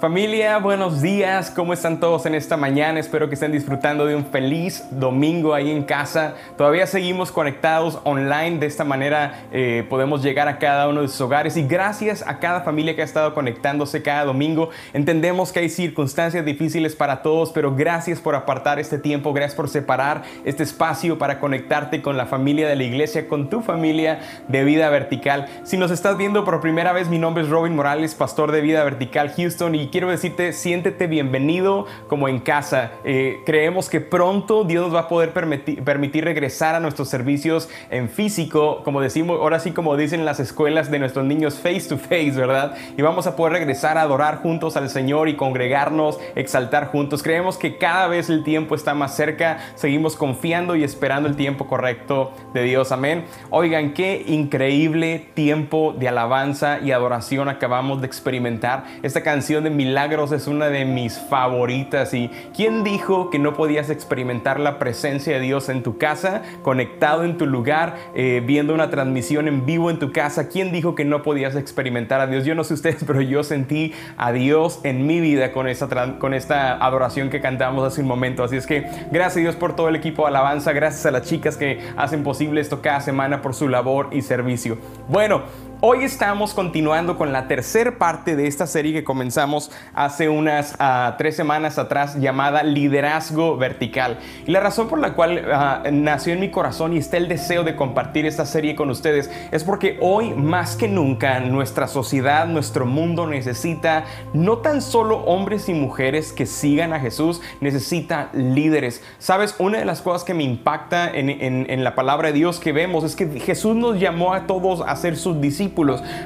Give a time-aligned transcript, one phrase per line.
[0.00, 3.00] Familia, buenos días, ¿cómo están todos en esta mañana?
[3.00, 6.34] Espero que estén disfrutando de un feliz domingo ahí en casa.
[6.56, 11.20] Todavía seguimos conectados online, de esta manera eh, podemos llegar a cada uno de sus
[11.20, 14.70] hogares y gracias a cada familia que ha estado conectándose cada domingo.
[14.92, 19.68] Entendemos que hay circunstancias difíciles para todos, pero gracias por apartar este tiempo, gracias por
[19.68, 24.62] separar este espacio para conectarte con la familia de la iglesia, con tu familia de
[24.62, 25.48] vida vertical.
[25.64, 28.84] Si nos estás viendo por primera vez, mi nombre es Robin Morales, pastor de vida
[28.84, 32.92] vertical Houston y quiero decirte, siéntete bienvenido como en casa.
[33.04, 38.08] Eh, creemos que pronto Dios va a poder permitir, permitir regresar a nuestros servicios en
[38.08, 42.32] físico, como decimos, ahora sí como dicen las escuelas de nuestros niños, face to face,
[42.32, 42.76] ¿verdad?
[42.96, 47.22] Y vamos a poder regresar a adorar juntos al Señor y congregarnos, exaltar juntos.
[47.22, 51.66] Creemos que cada vez el tiempo está más cerca, seguimos confiando y esperando el tiempo
[51.66, 52.92] correcto de Dios.
[52.92, 53.24] Amén.
[53.50, 58.84] Oigan, qué increíble tiempo de alabanza y adoración acabamos de experimentar.
[59.02, 62.12] Esta canción de Milagros es una de mis favoritas.
[62.12, 67.22] ¿Y quién dijo que no podías experimentar la presencia de Dios en tu casa, conectado
[67.22, 70.48] en tu lugar, eh, viendo una transmisión en vivo en tu casa?
[70.48, 72.44] ¿Quién dijo que no podías experimentar a Dios?
[72.44, 76.34] Yo no sé ustedes, pero yo sentí a Dios en mi vida con esta, con
[76.34, 78.42] esta adoración que cantamos hace un momento.
[78.42, 78.80] Así es que
[79.12, 82.24] gracias a Dios por todo el equipo de alabanza, gracias a las chicas que hacen
[82.24, 84.76] posible esto cada semana por su labor y servicio.
[85.06, 85.42] Bueno,
[85.80, 91.14] Hoy estamos continuando con la tercera parte de esta serie que comenzamos hace unas ah,
[91.18, 94.18] tres semanas atrás llamada Liderazgo Vertical.
[94.44, 97.62] Y la razón por la cual ah, nació en mi corazón y está el deseo
[97.62, 102.84] de compartir esta serie con ustedes es porque hoy más que nunca nuestra sociedad, nuestro
[102.84, 109.00] mundo necesita no tan solo hombres y mujeres que sigan a Jesús, necesita líderes.
[109.20, 112.72] Sabes, una de las cosas que me impacta en, en la palabra de Dios que
[112.72, 115.67] vemos es que Jesús nos llamó a todos a ser sus discípulos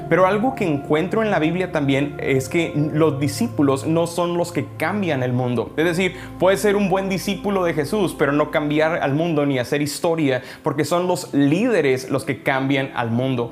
[0.09, 4.53] pero algo que encuentro en la Biblia también es que los discípulos no son los
[4.53, 5.73] que cambian el mundo.
[5.77, 9.59] Es decir, puede ser un buen discípulo de Jesús, pero no cambiar al mundo ni
[9.59, 13.51] hacer historia, porque son los líderes los que cambian al mundo.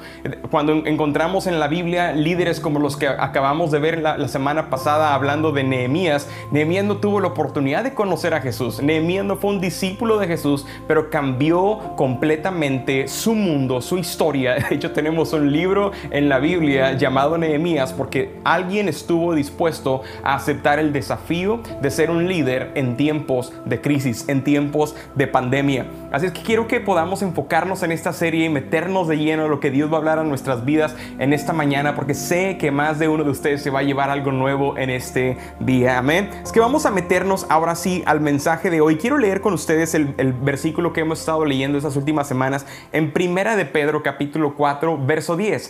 [0.50, 4.70] Cuando encontramos en la Biblia líderes como los que acabamos de ver la, la semana
[4.70, 8.82] pasada hablando de Nehemías, Nehemías no tuvo la oportunidad de conocer a Jesús.
[8.82, 14.54] Nehemías no fue un discípulo de Jesús, pero cambió completamente su mundo, su historia.
[14.70, 15.79] De hecho, tenemos un libro
[16.10, 22.10] en la Biblia llamado Nehemías porque alguien estuvo dispuesto a aceptar el desafío de ser
[22.10, 25.86] un líder en tiempos de crisis, en tiempos de pandemia.
[26.12, 29.50] Así es que quiero que podamos enfocarnos en esta serie y meternos de lleno en
[29.50, 32.70] lo que Dios va a hablar a nuestras vidas en esta mañana porque sé que
[32.70, 35.98] más de uno de ustedes se va a llevar algo nuevo en este día.
[35.98, 36.30] Amén.
[36.42, 38.96] Es que vamos a meternos ahora sí al mensaje de hoy.
[38.96, 43.12] Quiero leer con ustedes el, el versículo que hemos estado leyendo estas últimas semanas en
[43.12, 45.69] Primera de Pedro capítulo 4 verso 10.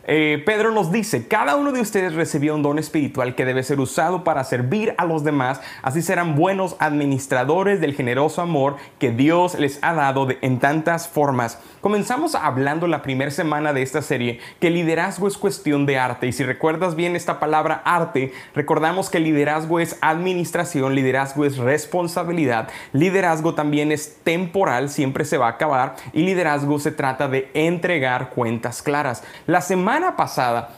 [0.07, 3.79] Eh, Pedro nos dice, cada uno de ustedes recibió un don espiritual que debe ser
[3.79, 9.59] usado para servir a los demás, así serán buenos administradores del generoso amor que Dios
[9.59, 11.59] les ha dado en tantas formas.
[11.81, 16.31] Comenzamos hablando la primera semana de esta serie que liderazgo es cuestión de arte y
[16.31, 23.53] si recuerdas bien esta palabra arte, recordamos que liderazgo es administración, liderazgo es responsabilidad, liderazgo
[23.53, 28.81] también es temporal, siempre se va a acabar y liderazgo se trata de entregar cuentas
[28.81, 29.23] claras.
[29.45, 30.69] La semana pasada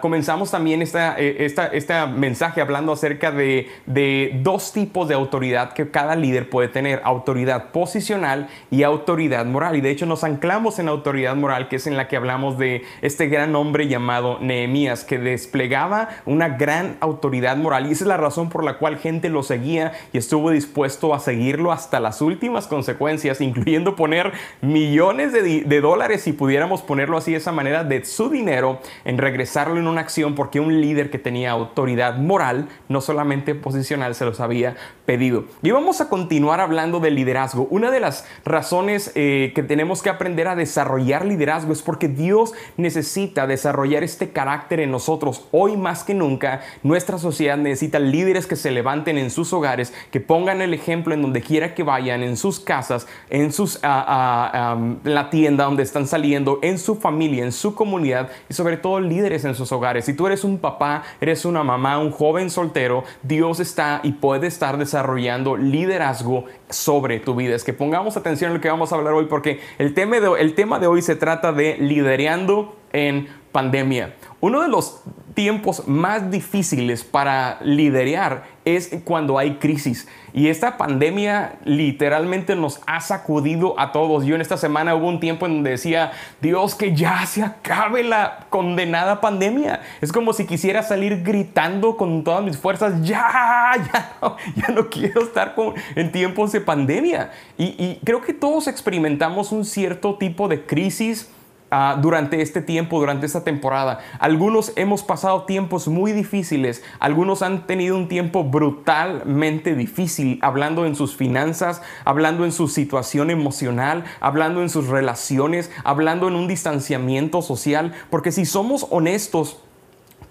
[0.00, 5.72] comenzamos también esta, eh, esta, este mensaje hablando acerca de, de, dos tipos de autoridad
[5.72, 9.76] que cada líder puede tener, autoridad posicional y autoridad moral.
[9.76, 12.84] Y de hecho nos anclamos en autoridad moral, que es en la que hablamos de
[13.00, 17.86] este gran hombre llamado Nehemías, que desplegaba una gran autoridad moral.
[17.86, 21.20] Y esa es la razón por la cual gente lo seguía y estuvo dispuesto a
[21.20, 27.32] seguirlo hasta las últimas consecuencias, incluyendo poner millones de, de dólares, si pudiéramos ponerlo así
[27.32, 31.18] de esa manera, de su dinero en regresarlo en una acción porque un líder que
[31.18, 35.44] tenía autoridad moral, no solamente posicional, se los había pedido.
[35.62, 37.66] Y vamos a continuar hablando de liderazgo.
[37.70, 42.52] Una de las razones eh, que tenemos que aprender a desarrollar liderazgo es porque Dios
[42.76, 45.46] necesita desarrollar este carácter en nosotros.
[45.52, 50.20] Hoy más que nunca, nuestra sociedad necesita líderes que se levanten en sus hogares, que
[50.20, 55.30] pongan el ejemplo en donde quiera que vayan, en sus casas, en sus, ah, la
[55.30, 59.54] tienda donde están saliendo, en su familia, en su comunidad y sobre todo líderes en
[59.54, 60.04] sus hogares.
[60.04, 64.46] Si tú eres un papá, eres una mamá, un joven soltero, Dios está y puede
[64.46, 67.54] estar desarrollando liderazgo sobre tu vida.
[67.54, 70.40] Es que pongamos atención en lo que vamos a hablar hoy porque el tema de,
[70.40, 74.14] el tema de hoy se trata de liderando en pandemia.
[74.42, 75.00] Uno de los
[75.34, 80.08] tiempos más difíciles para liderar es cuando hay crisis.
[80.32, 84.24] Y esta pandemia literalmente nos ha sacudido a todos.
[84.24, 86.10] Yo en esta semana hubo un tiempo en donde decía,
[86.40, 89.80] Dios, que ya se acabe la condenada pandemia.
[90.00, 94.90] Es como si quisiera salir gritando con todas mis fuerzas, ya, ya no, ya no
[94.90, 97.30] quiero estar con, en tiempos de pandemia.
[97.56, 101.30] Y, y creo que todos experimentamos un cierto tipo de crisis
[101.74, 104.00] Ah, durante este tiempo, durante esta temporada.
[104.18, 110.94] Algunos hemos pasado tiempos muy difíciles, algunos han tenido un tiempo brutalmente difícil, hablando en
[110.94, 117.40] sus finanzas, hablando en su situación emocional, hablando en sus relaciones, hablando en un distanciamiento
[117.40, 119.56] social, porque si somos honestos,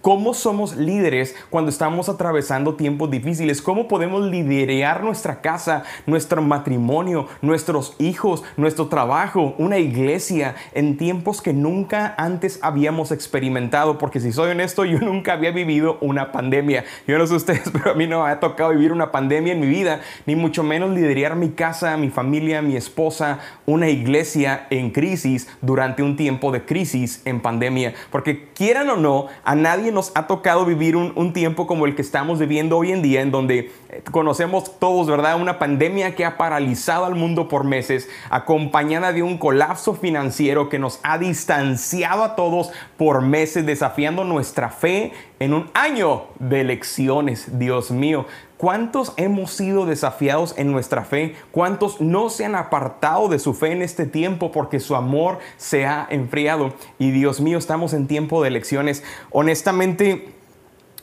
[0.02, 3.62] ¿Cómo somos líderes cuando estamos atravesando tiempos difíciles?
[3.62, 11.40] ¿Cómo podemos liderar nuestra casa, nuestro matrimonio, nuestros hijos, nuestro trabajo, una iglesia en tiempos
[11.40, 14.00] que nunca antes habíamos experimentado?
[14.00, 16.84] Porque si soy honesto, yo nunca había vivido una pandemia.
[17.06, 19.60] Yo no sé ustedes, pero a mí no me ha tocado vivir una pandemia en
[19.60, 23.38] mi vida, ni mucho menos liderar mi casa, mi familia, mi esposa,
[23.68, 27.94] una iglesia en crisis durante un tiempo de crisis en pandemia.
[28.10, 32.02] Porque quieran o no, a nadie nos ha tocado vivir un, tiempo como el que
[32.02, 35.40] estamos viviendo hoy en día, en donde eh, conocemos todos, ¿verdad?
[35.40, 40.80] Una pandemia que ha paralizado al mundo por meses, acompañada de un colapso financiero que
[40.80, 47.58] nos ha distanciado a todos por meses, desafiando nuestra fe en un año de elecciones.
[47.58, 48.26] Dios mío,
[48.62, 51.34] ¿Cuántos hemos sido desafiados en nuestra fe?
[51.50, 55.88] ¿Cuántos no se han apartado de su fe en este tiempo porque su amor se
[55.88, 56.72] ha enfriado?
[57.00, 59.04] Y Dios mío, estamos en tiempo de elecciones.
[59.32, 60.36] Honestamente,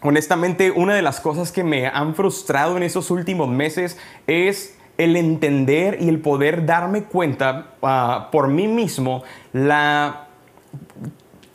[0.02, 5.16] honestamente, una de las cosas que me han frustrado en esos últimos meses es el
[5.16, 10.28] entender y el poder darme cuenta ah, por mí mismo la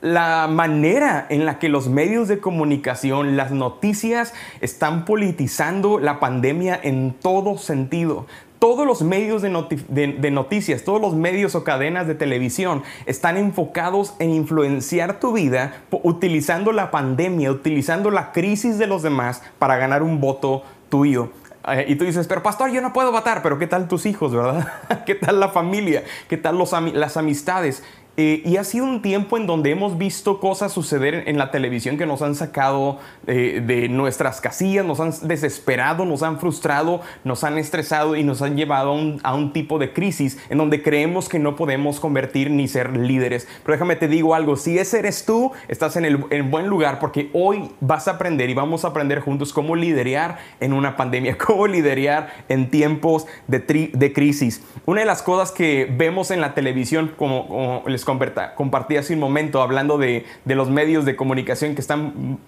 [0.04, 6.78] la manera en la que los medios de comunicación, las noticias están politizando la pandemia
[6.84, 8.26] en todo sentido.
[8.60, 14.32] Todos los medios de, noticias, todos los medios o cadenas de televisión están enfocados en
[14.32, 20.20] influenciar tu vida utilizando la pandemia, utilizando la crisis de los demás para ganar un
[20.20, 21.30] voto tuyo.
[21.66, 24.34] Eh, y tú dices, pero pastor, yo no puedo votar, pero ¿qué tal tus hijos,
[24.34, 24.68] verdad?
[25.06, 26.04] ¿Qué tal la familia?
[26.28, 26.58] ¿Qué tal
[26.94, 27.84] las amistades?
[28.16, 31.98] Eh, y ha sido un tiempo en donde hemos visto cosas suceder en la televisión
[31.98, 37.44] que nos han sacado eh, de nuestras casillas, nos han desesperado, nos han frustrado, nos
[37.44, 41.40] han estresado y nos han llevado a un, tipo de crisis en donde creemos que
[41.40, 43.48] no podemos convertir ni ser líderes.
[43.64, 47.00] Pero déjame te digo algo, si ese eres tú, estás en el en buen lugar
[47.00, 51.36] porque hoy vas a aprender y vamos a aprender juntos cómo liderar en una pandemia,
[51.44, 54.62] cómo liderar en tiempos de, de crisis.
[54.86, 59.20] Una de las cosas que vemos en la televisión, como, como les compartí hace un
[59.20, 62.40] momento hablando de, los medios de comunicación que están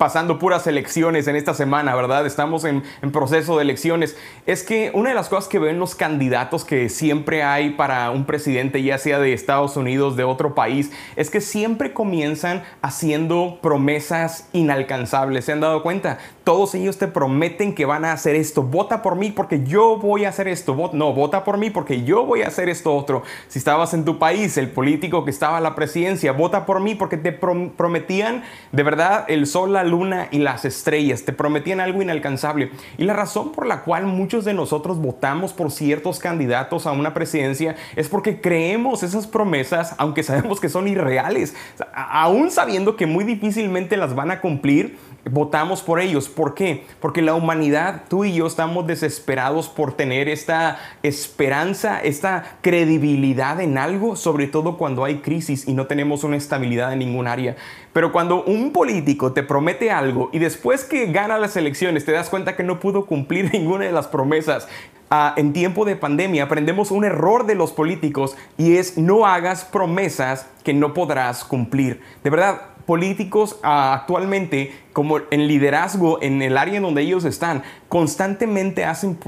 [0.00, 2.24] pasando puras elecciones en esta semana, ¿verdad?
[2.24, 4.16] Estamos en, proceso de elecciones.
[4.46, 8.24] Es que una de las cosas que ven los candidatos que siempre hay para un
[8.24, 14.48] presidente, ya sea de Estados Unidos, de otro país, es que siempre comienzan haciendo promesas
[14.54, 15.44] inalcanzables.
[15.44, 16.16] ¿Se han dado cuenta?
[16.44, 18.62] Todos ellos te prometen que van a hacer esto.
[18.62, 20.90] Vota por mí porque yo voy a hacer esto.
[20.92, 23.22] no, vota por mí porque yo voy a hacer esto otro.
[23.48, 26.94] Si estabas en tu país, el político que estaba a la presidencia, vota por mí
[26.94, 28.42] porque te prometían
[28.72, 32.70] de verdad el sol, la luna y las estrellas, te prometían algo inalcanzable.
[32.96, 37.14] Y la razón por la cual muchos de nosotros votamos por ciertos candidatos a una
[37.14, 41.54] presidencia es porque creemos esas promesas, aunque sabemos que son irreales,
[41.92, 46.28] aún sabiendo que muy difícilmente las van a cumplir votamos por ellos.
[46.28, 46.84] ¿Por qué?
[47.00, 53.78] Porque la humanidad, tú y yo, estamos desesperados por tener esta esperanza, esta credibilidad en
[53.78, 57.56] algo, sobre todo cuando hay crisis y no tenemos una estabilidad en ningún área.
[57.92, 62.30] Pero cuando un político te promete algo y después que gana las elecciones te das
[62.30, 64.68] cuenta que no pudo cumplir ninguna de las promesas,
[65.10, 69.64] ah, en tiempo de pandemia aprendemos un error de los políticos y es no hagas
[69.64, 72.00] promesas que no podrás cumplir.
[72.22, 77.62] De verdad, políticos ah, actualmente como en liderazgo en el área en donde ellos están,
[77.88, 79.18] constantemente hacen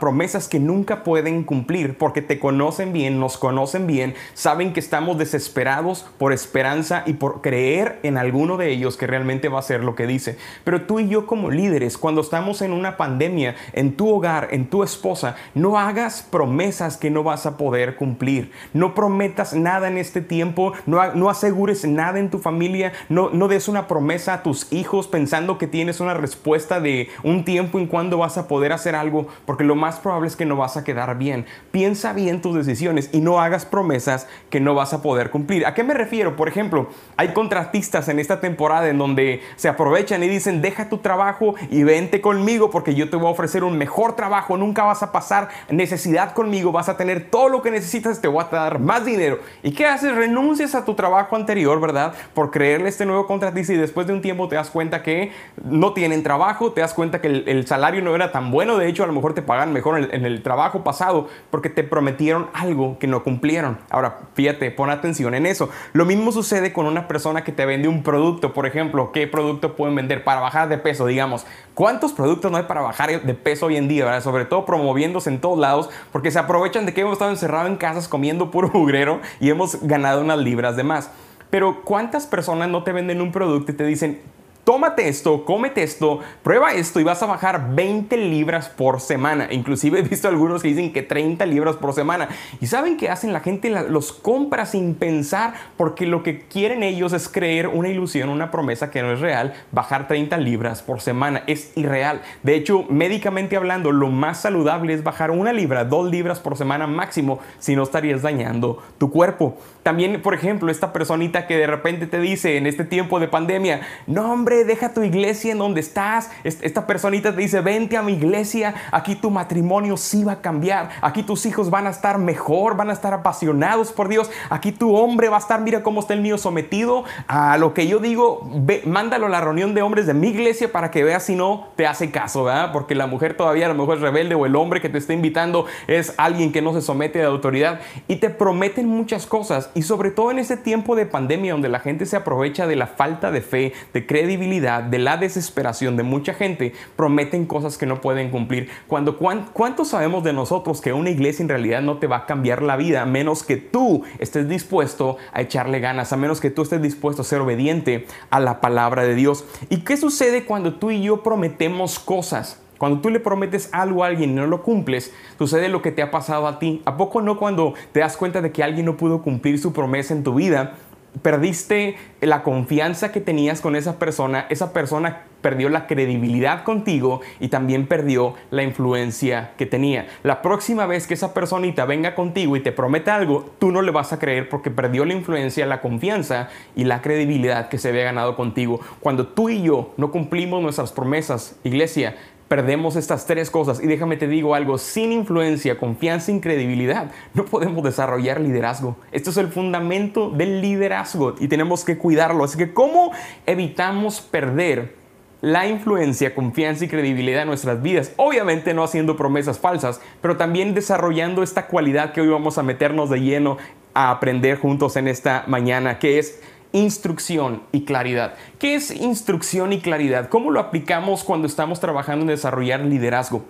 [0.00, 5.18] promesas que nunca pueden cumplir porque te conocen bien, nos conocen bien, saben que estamos
[5.18, 9.84] desesperados por esperanza y por creer en alguno de ellos que realmente va a ser
[9.84, 10.38] lo que dice.
[10.64, 14.68] Pero tú y yo como líderes, cuando estamos en una pandemia, en tu hogar, en
[14.68, 18.52] tu esposa, no hagas promesas que no vas a poder cumplir.
[18.72, 23.48] No prometas nada en este tiempo, no, no asegures nada en tu familia, no, no
[23.48, 27.78] des una promesa a tus hijos hijos pensando que tienes una respuesta de un tiempo
[27.78, 30.76] en cuando vas a poder hacer algo, porque lo más probable es que no vas
[30.76, 31.46] a quedar bien.
[31.70, 35.66] Piensa bien tus decisiones y no hagas promesas que no vas a poder cumplir.
[35.66, 36.36] ¿A qué me refiero?
[36.36, 40.98] Por ejemplo, hay contratistas en esta temporada en donde se aprovechan y dicen, deja tu
[40.98, 45.02] trabajo y vente conmigo porque yo te voy a ofrecer un mejor trabajo, nunca vas
[45.02, 48.78] a pasar necesidad conmigo, vas a tener todo lo que necesitas, te voy a dar
[48.78, 49.38] más dinero.
[49.62, 50.14] ¿Y qué haces?
[50.14, 52.14] Renuncias a tu trabajo anterior, ¿verdad?
[52.34, 55.32] Por creerle este nuevo contratista y después de un tiempo te das cuenta que
[55.64, 59.04] no tienen trabajo, te das cuenta que el, salario no era tan bueno, de hecho
[59.04, 63.06] a lo mejor te pagan mejor en el, trabajo pasado porque te prometieron algo que
[63.06, 63.78] no cumplieron.
[63.90, 65.68] Ahora, fíjate, pon atención en eso.
[65.92, 69.76] Lo mismo sucede con una persona que te vende un producto, por ejemplo, ¿qué producto
[69.76, 71.06] pueden vender para bajar de peso?
[71.06, 74.04] Digamos, ¿cuántos productos no hay para bajar de peso hoy en día?
[74.04, 74.22] ¿verdad?
[74.22, 77.76] Sobre todo promoviéndose en todos lados porque se aprovechan de que hemos estado encerrados en
[77.76, 81.10] casas comiendo puro mugrero y hemos ganado unas libras de más.
[81.50, 84.20] Pero ¿cuántas personas no te venden un producto y te dicen,
[84.68, 89.48] tómate esto, cómete esto, prueba esto y vas a bajar 20 libras por semana.
[89.50, 92.28] Inclusive he visto algunos que dicen que 30 libras por semana.
[92.60, 93.32] ¿Y saben qué hacen?
[93.32, 98.28] La gente los compra sin pensar porque lo que quieren ellos es creer una ilusión,
[98.28, 99.54] una promesa que no es real.
[99.72, 102.20] Bajar 30 libras por semana es irreal.
[102.42, 106.86] De hecho, médicamente hablando, lo más saludable es bajar una libra, dos libras por semana
[106.86, 109.56] máximo si no estarías dañando tu cuerpo.
[109.82, 113.80] También, por ejemplo, esta personita que de repente te dice en este tiempo de pandemia,
[114.06, 116.30] no hombre, deja tu iglesia en donde estás.
[116.44, 120.90] Esta personita te dice, vente a mi iglesia, aquí tu matrimonio sí va a cambiar,
[121.00, 124.94] aquí tus hijos van a estar mejor, van a estar apasionados por Dios, aquí tu
[124.94, 128.50] hombre va a estar, mira cómo está el mío sometido a lo que yo digo,
[128.84, 131.86] mándalo a la reunión de hombres de mi iglesia para que veas si no te
[131.86, 132.72] hace caso, ¿verdad?
[132.72, 135.12] Porque la mujer todavía a lo mejor es rebelde o el hombre que te está
[135.12, 137.80] invitando es alguien que no se somete a la autoridad.
[138.06, 139.70] Y te prometen muchas cosas.
[139.74, 142.86] Y sobre todo en este tiempo de pandemia donde la gente se aprovecha de la
[142.86, 148.00] falta de fe, de credibilidad, de la desesperación de mucha gente, prometen cosas que no
[148.00, 148.68] pueden cumplir.
[148.86, 152.62] Cuando, ¿Cuánto sabemos de nosotros que una iglesia en realidad no te va a cambiar
[152.62, 156.62] la vida a menos que tú estés dispuesto a echarle ganas, a menos que tú
[156.62, 159.44] estés dispuesto a ser obediente a la palabra de Dios?
[159.68, 162.60] ¿Y qué sucede cuando tú y yo prometemos cosas?
[162.78, 166.00] Cuando tú le prometes algo a alguien y no lo cumples, sucede lo que te
[166.00, 166.80] ha pasado a ti.
[166.84, 170.14] ¿A poco no cuando te das cuenta de que alguien no pudo cumplir su promesa
[170.14, 170.76] en tu vida?
[171.22, 177.48] Perdiste la confianza que tenías con esa persona, esa persona perdió la credibilidad contigo y
[177.48, 180.08] también perdió la influencia que tenía.
[180.22, 183.92] La próxima vez que esa personita venga contigo y te prometa algo, tú no le
[183.92, 188.04] vas a creer porque perdió la influencia, la confianza y la credibilidad que se había
[188.04, 188.80] ganado contigo.
[189.00, 192.16] Cuando tú y yo no cumplimos nuestras promesas, iglesia,
[192.48, 193.80] perdemos estas tres cosas.
[193.80, 198.96] Y déjame te digo algo, sin influencia, confianza y credibilidad, no podemos desarrollar liderazgo.
[199.12, 202.44] Esto es el fundamento del liderazgo y tenemos que cuidarlo.
[202.44, 203.12] Así que, ¿cómo
[203.46, 204.98] evitamos perder
[205.40, 208.12] la influencia, confianza y credibilidad en nuestras vidas.
[208.16, 213.08] Obviamente no haciendo promesas falsas, pero también desarrollando esta cualidad que hoy vamos a meternos
[213.10, 213.56] de lleno
[213.94, 216.40] a aprender juntos en esta mañana, que es
[216.72, 218.34] instrucción y claridad.
[218.58, 220.28] ¿Qué es instrucción y claridad?
[220.28, 223.44] ¿Cómo lo aplicamos cuando estamos trabajando en desarrollar liderazgo?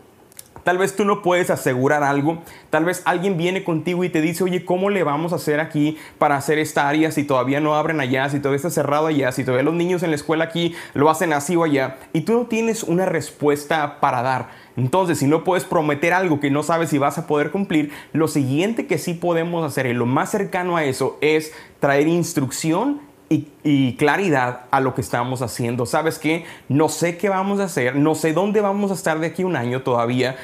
[0.69, 4.45] Tal vez tú no puedes asegurar algo, tal vez alguien viene contigo y te dice,
[4.45, 8.01] oye, ¿cómo le vamos a hacer aquí para hacer esta área si todavía no abren
[8.01, 11.09] allá, si todavía está cerrado allá, si todavía los niños en la escuela aquí lo
[11.09, 11.97] hacen así o allá?
[12.13, 14.51] Y tú no tienes una respuesta para dar.
[14.77, 18.29] Entonces, si no puedes prometer algo que no sabes si vas a poder cumplir, lo
[18.29, 23.97] siguiente que sí podemos hacer y lo más cercano a eso es traer instrucción y,
[23.97, 25.85] claridad a lo que estamos haciendo.
[25.87, 26.47] ¿Sabes qué?
[26.69, 29.57] No sé qué vamos a hacer, no sé dónde vamos a estar de aquí un
[29.57, 30.37] año todavía,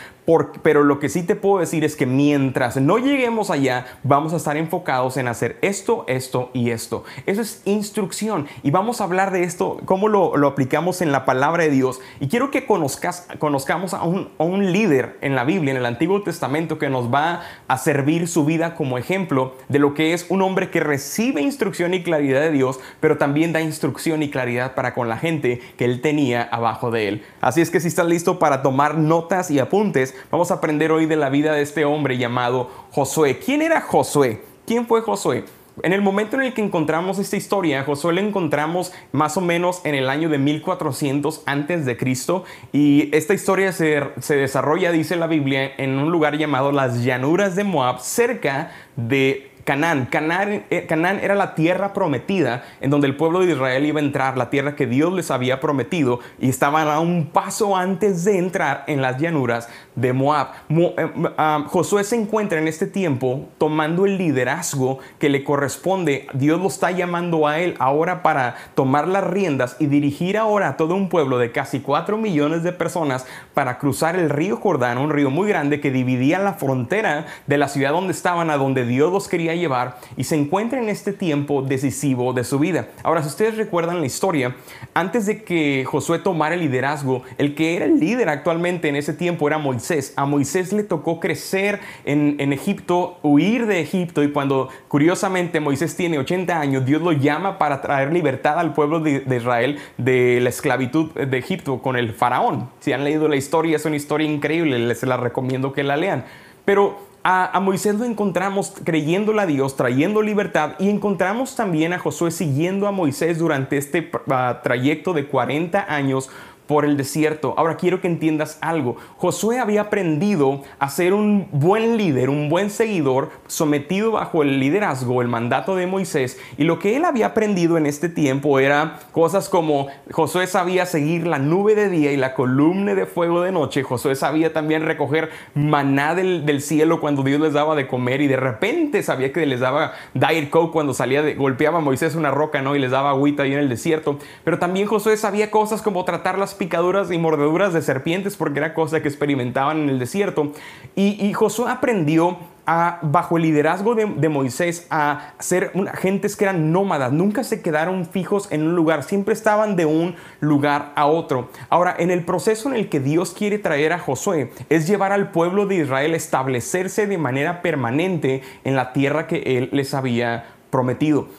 [0.62, 4.36] pero lo que sí te puedo decir es que mientras no lleguemos allá, vamos a
[4.36, 7.04] estar enfocados en hacer esto, esto y esto.
[7.26, 8.46] Eso es instrucción.
[8.62, 12.00] Y vamos a hablar de esto, cómo lo, aplicamos en la palabra de Dios.
[12.20, 15.86] Y quiero que conozcas, conozcamos a un, a un líder en la Biblia, en el
[15.86, 20.26] Antiguo Testamento, que nos va a servir su vida como ejemplo de lo que es
[20.30, 24.74] un hombre que recibe instrucción y claridad de Dios, pero también da instrucción y claridad
[24.74, 27.22] para con la gente que él tenía abajo de él.
[27.40, 31.06] Así es que si estás listo para tomar notas y apuntes, vamos a aprender hoy
[31.06, 33.38] de la vida de este hombre llamado Josué.
[33.38, 34.42] ¿Quién era Josué?
[34.66, 35.44] ¿Quién fue Josué?
[35.82, 39.80] En el momento en el que encontramos esta historia, Josué la encontramos más o menos
[39.84, 45.16] en el año de 1400 antes de Cristo y esta historia se, se, desarrolla, dice
[45.16, 50.06] la Biblia, en un lugar llamado las llanuras de Moab, cerca de Canaán.
[50.06, 50.64] Canaán.
[50.70, 54.36] Eh, Canaán era la tierra prometida en donde el pueblo de Israel iba a entrar,
[54.36, 58.84] la tierra que Dios les había prometido y estaban a un paso antes de entrar
[58.86, 60.48] en las llanuras de Moab.
[60.68, 66.26] Eh, ah, Josué se encuentra en este tiempo tomando el liderazgo que le corresponde.
[66.34, 70.76] Dios lo está llamando a él ahora para tomar las riendas y dirigir ahora a
[70.76, 75.10] todo un pueblo de casi 4 millones de personas para cruzar el río Jordán, un
[75.10, 79.12] río muy grande que dividía la frontera de la ciudad donde estaban a donde Dios
[79.12, 82.88] los quería llevar y se encuentra en este tiempo decisivo de su vida.
[83.02, 84.56] Ahora, si ustedes recuerdan la historia,
[84.94, 89.12] antes de que Josué tomara el liderazgo, el que era el líder actualmente en ese
[89.12, 90.12] tiempo era Moisés.
[90.16, 96.18] A Moisés le tocó crecer en, Egipto, huir de Egipto y cuando curiosamente Moisés tiene
[96.18, 100.50] 80 años, Dios lo llama para traer libertad al pueblo de, de Israel de la
[100.50, 102.70] esclavitud de Egipto con el faraón.
[102.80, 106.24] Si han leído la historia, es una historia increíble, les la recomiendo que la lean.
[106.64, 112.30] Pero a, Moisés lo encontramos creyéndole a Dios, trayendo libertad y encontramos también a Josué
[112.30, 116.28] siguiendo a Moisés durante este ah, trayecto de 40 años
[116.66, 117.54] por el desierto.
[117.56, 118.96] Ahora quiero que entiendas algo.
[119.16, 125.22] Josué había aprendido a ser un buen líder, un buen seguidor, sometido bajo el liderazgo,
[125.22, 126.38] el mandato de Moisés.
[126.56, 131.26] Y lo que él había aprendido en este tiempo era cosas como Josué sabía seguir
[131.26, 133.82] la nube de día y la columna de fuego de noche.
[133.82, 138.36] Josué sabía también recoger maná del, cielo cuando Dios les daba de comer y de
[138.36, 142.76] repente sabía que les daba Diet Coke cuando salía golpeaba a Moisés una roca, ¿no?
[142.76, 144.18] Y les daba agüita ahí en el desierto.
[144.44, 148.74] Pero también Josué sabía cosas como tratar las picaduras y mordeduras de serpientes porque era
[148.74, 150.52] cosa que experimentaban en el desierto.
[150.94, 157.12] Y, Josué aprendió a, bajo el liderazgo de, Moisés a ser gentes que eran nómadas,
[157.12, 161.50] nunca se quedaron fijos en un lugar, siempre estaban de un lugar a otro.
[161.68, 165.30] Ahora, en el proceso en el que Dios quiere traer a Josué es llevar al
[165.30, 170.53] pueblo de Israel a establecerse de manera permanente en la tierra que él les había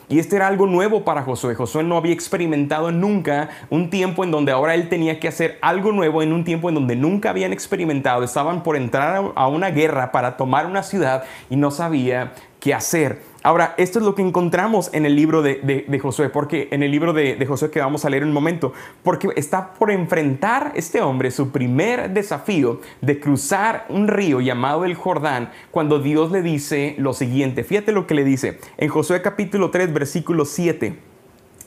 [0.08, 1.56] Y este era algo nuevo para Josué.
[1.56, 5.92] Josué no había experimentado nunca un tiempo en donde ahora él tenía que hacer algo
[5.92, 8.24] nuevo en un tiempo en donde nunca habían experimentado.
[8.24, 12.34] Estaban por entrar a una guerra para tomar una ciudad y no sabía
[12.74, 13.22] hacer.
[13.43, 17.13] Ahora, esto es lo que encontramos en el libro de, Josué, porque en el libro
[17.13, 21.01] de, de, Josué que vamos a leer en un momento, porque está por enfrentar este
[21.01, 26.95] hombre su primer desafío de cruzar un río llamado el Jordán, cuando Dios le dice
[26.98, 27.63] lo siguiente.
[27.63, 31.14] Fíjate lo que le dice en Josué capítulo 3, versículo 7.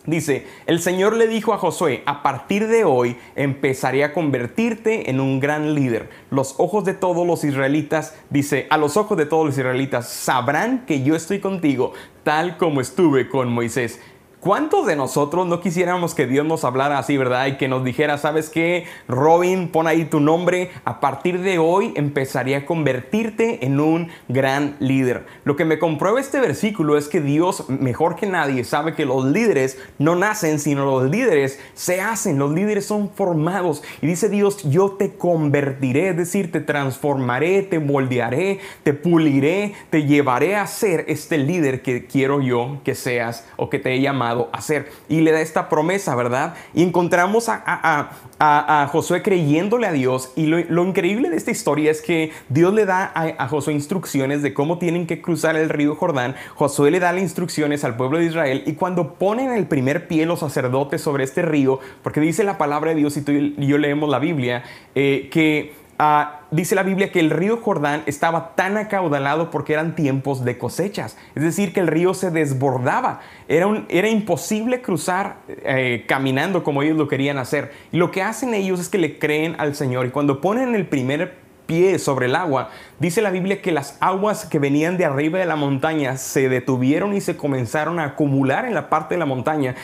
[0.08, 5.20] Dice, el Señor le dijo a Josué, a partir de hoy empezaré a convertirte en
[5.20, 6.08] un gran líder.
[6.30, 10.86] Los ojos de todos los israelitas, dice, a los ojos de todos los israelitas sabrán
[10.86, 14.00] que yo estoy contigo, tal como estuve con Moisés.
[14.48, 17.48] ¿Cuántos de nosotros no quisiéramos que Dios nos hablara así, verdad?
[17.48, 18.86] Y que nos dijera, ¿sabes qué?
[19.06, 20.70] Robin, pon ahí tu nombre.
[20.87, 25.26] A partir de hoy empezaría a convertirte en un gran líder.
[25.44, 29.26] Lo que me comprueba este versículo es que Dios, mejor que nadie, sabe que los
[29.26, 32.38] líderes no nacen, sino los líderes se hacen.
[32.38, 33.82] Los líderes son formados.
[34.00, 40.04] Y dice Dios, yo te convertiré, es decir, te transformaré, te moldearé, te puliré, te
[40.04, 44.38] llevaré a ser este líder que quiero yo que seas o que te he llamado
[44.53, 44.90] hacer.
[45.09, 46.55] Y le da esta promesa, ¿verdad?
[46.74, 50.33] Y encontramos a, Josué creyéndole a Dios.
[50.37, 54.55] Y lo, increíble de esta historia es que Dios le da a, Josué instrucciones de
[54.55, 56.35] cómo tienen que cruzar el río Jordán.
[56.55, 58.62] Josué le da las instrucciones al pueblo de Israel.
[58.66, 62.90] Y cuando ponen el primer pie los sacerdotes sobre este río, porque dice la palabra
[62.90, 64.62] de Dios y tú y yo leemos la Biblia,
[64.94, 69.96] eh, que Ah, dice la Biblia que el río Jordán estaba tan acaudalado porque eran
[69.96, 71.16] tiempos de cosechas.
[71.34, 73.20] Es decir, que el río se desbordaba.
[73.48, 77.72] Era, era imposible cruzar eh, caminando como ellos lo querían hacer.
[77.90, 80.06] Y lo que hacen ellos es que le creen al Señor.
[80.06, 81.34] Y cuando ponen el primer
[81.66, 85.46] pie sobre el agua, dice la Biblia que las aguas que venían de arriba de
[85.46, 89.74] la montaña se detuvieron y se comenzaron a acumular en la parte de la montaña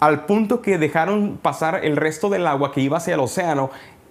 [0.00, 3.70] al punto que dejaron pasar el resto del agua que iba hacia el océano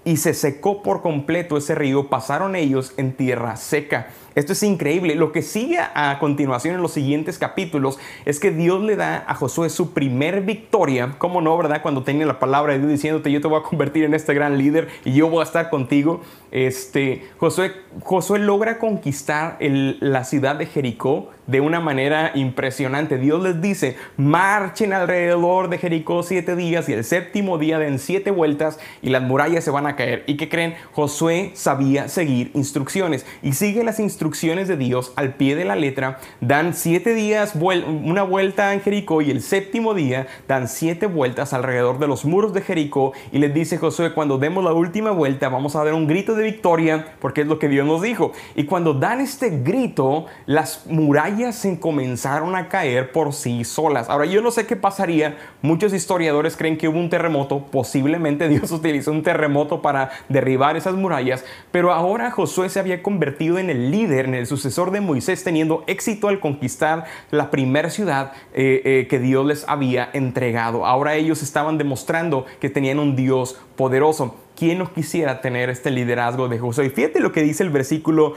[0.09, 4.07] y se secó por completo ese río, pasaron ellos en tierra seca.
[4.35, 5.15] Esto es increíble.
[5.15, 9.35] Lo que sigue a continuación en los siguientes capítulos es que Dios le da a
[9.35, 11.15] Josué su primer victoria.
[11.17, 11.81] ¿Cómo no, verdad?
[11.81, 14.57] Cuando tiene la palabra de Dios diciéndote, yo te voy a convertir en este gran
[14.57, 16.21] líder y yo voy a estar contigo.
[16.51, 23.17] Este, Josué, Josué logra conquistar la ciudad de Jericó de una manera impresionante.
[23.17, 28.29] Dios les dice, marchen alrededor de Jericó siete días y el séptimo día den siete
[28.29, 30.23] vueltas y las murallas se van a caer.
[30.27, 30.75] ¿Y qué creen?
[30.91, 35.77] Josué sabía seguir instrucciones y sigue las instrucciones instrucciones de Dios al pie de la
[35.77, 41.53] letra, dan siete días una vuelta en Jericó y el séptimo día dan siete vueltas
[41.53, 45.47] alrededor de los muros de Jericó y les dice Josué, cuando demos la última vuelta
[45.47, 48.33] vamos a dar un grito de victoria porque es lo que Dios nos dijo.
[48.55, 54.09] Y cuando dan este grito, las murallas se comenzaron a caer por sí solas.
[54.09, 55.37] Ahora, yo no sé qué pasaría.
[55.61, 57.67] Muchos historiadores creen que hubo un terremoto.
[57.71, 61.45] Posiblemente Dios utilizó un terremoto para derribar esas murallas.
[61.71, 65.83] Pero ahora Josué se había convertido en el líder, en el sucesor de Moisés, teniendo
[65.87, 70.85] éxito al conquistar la primera ciudad eh, eh, que Dios les había entregado.
[70.85, 74.35] Ahora ellos estaban demostrando que tenían un Dios poderoso.
[74.55, 76.89] ¿Quién no quisiera tener este liderazgo de Josué?
[76.89, 78.33] Fíjate lo que dice el versículo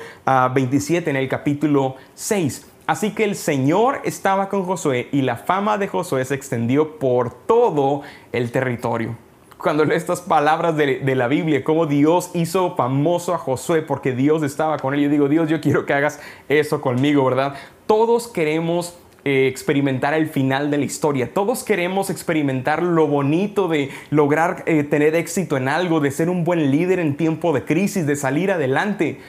[0.54, 2.66] 27 ah, en el capítulo 6.
[2.86, 7.32] Así que el Señor estaba con Josué y la fama de Josué se extendió por
[7.32, 9.16] todo el territorio.
[9.62, 14.12] Cuando leo estas palabras de, de, la Biblia, cómo Dios hizo famoso a Josué porque
[14.12, 17.54] Dios estaba con él, yo digo, Dios, yo quiero que hagas eso conmigo, ¿verdad?
[17.86, 21.32] Todos queremos eh, experimentar el final de la historia.
[21.32, 26.42] Todos queremos experimentar lo bonito de lograr eh, tener éxito en algo, de ser un
[26.42, 29.20] buen líder en tiempo de crisis, de salir adelante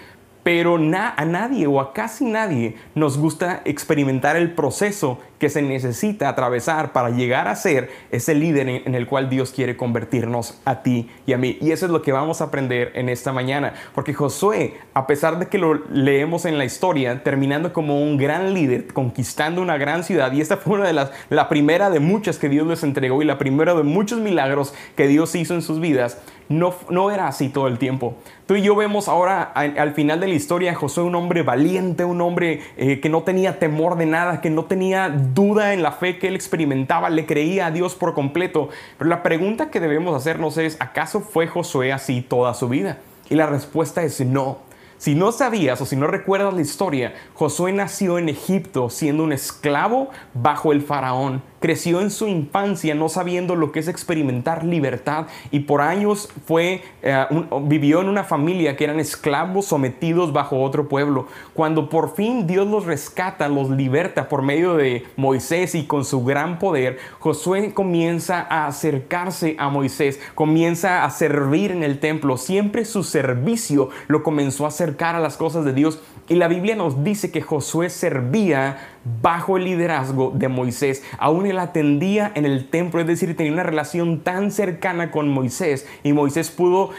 [0.43, 6.29] pero a nadie o a casi nadie nos gusta experimentar el proceso que se necesita
[6.29, 11.09] atravesar para llegar a ser ese líder en, el cual Dios quiere convertirnos a ti
[11.25, 11.57] y a mí.
[11.59, 15.39] Y eso es lo que vamos a aprender en esta mañana, porque Josué, a pesar
[15.39, 20.05] de que lo leemos en la historia, terminando como un gran líder, conquistando una gran
[20.05, 23.21] ciudad, y esta fue una de las, la primera de muchas que Dios les entregó
[23.21, 27.27] y la primera de muchos milagros que Dios hizo en sus vidas, no, no era
[27.27, 28.15] así todo el tiempo.
[28.45, 32.21] Tú y yo vemos ahora al, final de la historia Josué un hombre valiente, un
[32.21, 36.19] hombre eh, que no tenía temor de nada, que no tenía duda en la fe
[36.19, 38.69] que él experimentaba, le creía a Dios por completo.
[38.97, 42.97] Pero la pregunta que debemos hacernos es, ¿acaso fue Josué así toda su vida?
[43.29, 44.57] Y la respuesta es no.
[45.03, 49.33] Si no sabías o si no recuerdas la historia, Josué nació en Egipto siendo un
[49.33, 55.27] esclavo bajo el faraón creció en su infancia no sabiendo lo que es experimentar libertad
[55.49, 57.25] y por años fue, eh,
[57.61, 61.27] vivió en una familia que eran esclavos sometidos bajo otro pueblo.
[61.53, 66.25] Cuando por fin Dios los rescata, los liberta por medio de Moisés y con su
[66.25, 72.35] gran poder, Josué comienza a acercarse a Moisés, comienza a servir en el templo.
[72.35, 76.75] Siempre su servicio lo comenzó a acercar a las cosas de Dios y la Biblia
[76.75, 81.03] nos dice que Josué servía bajo el liderazgo de Moisés.
[81.17, 85.87] Aún él atendía en el templo, es decir, tenía una relación tan cercana con Moisés
[86.03, 86.91] y Moisés pudo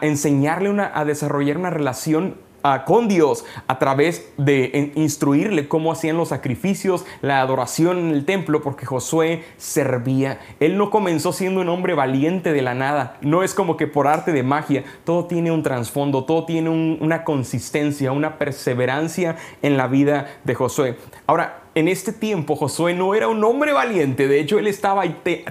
[0.00, 2.36] enseñarle a desarrollar una relación
[2.86, 8.62] con Dios a través de instruirle cómo hacían los sacrificios, la adoración en el templo,
[8.62, 10.40] porque Josué servía.
[10.60, 13.18] Él no comenzó siendo un hombre valiente de la nada.
[13.20, 14.84] No es como que por arte de magia.
[15.04, 20.96] Todo tiene un trasfondo, todo tiene una consistencia, una perseverancia en la vida de Josué.
[21.26, 25.02] Ahora, en este tiempo Josué no era un hombre valiente, de hecho él estaba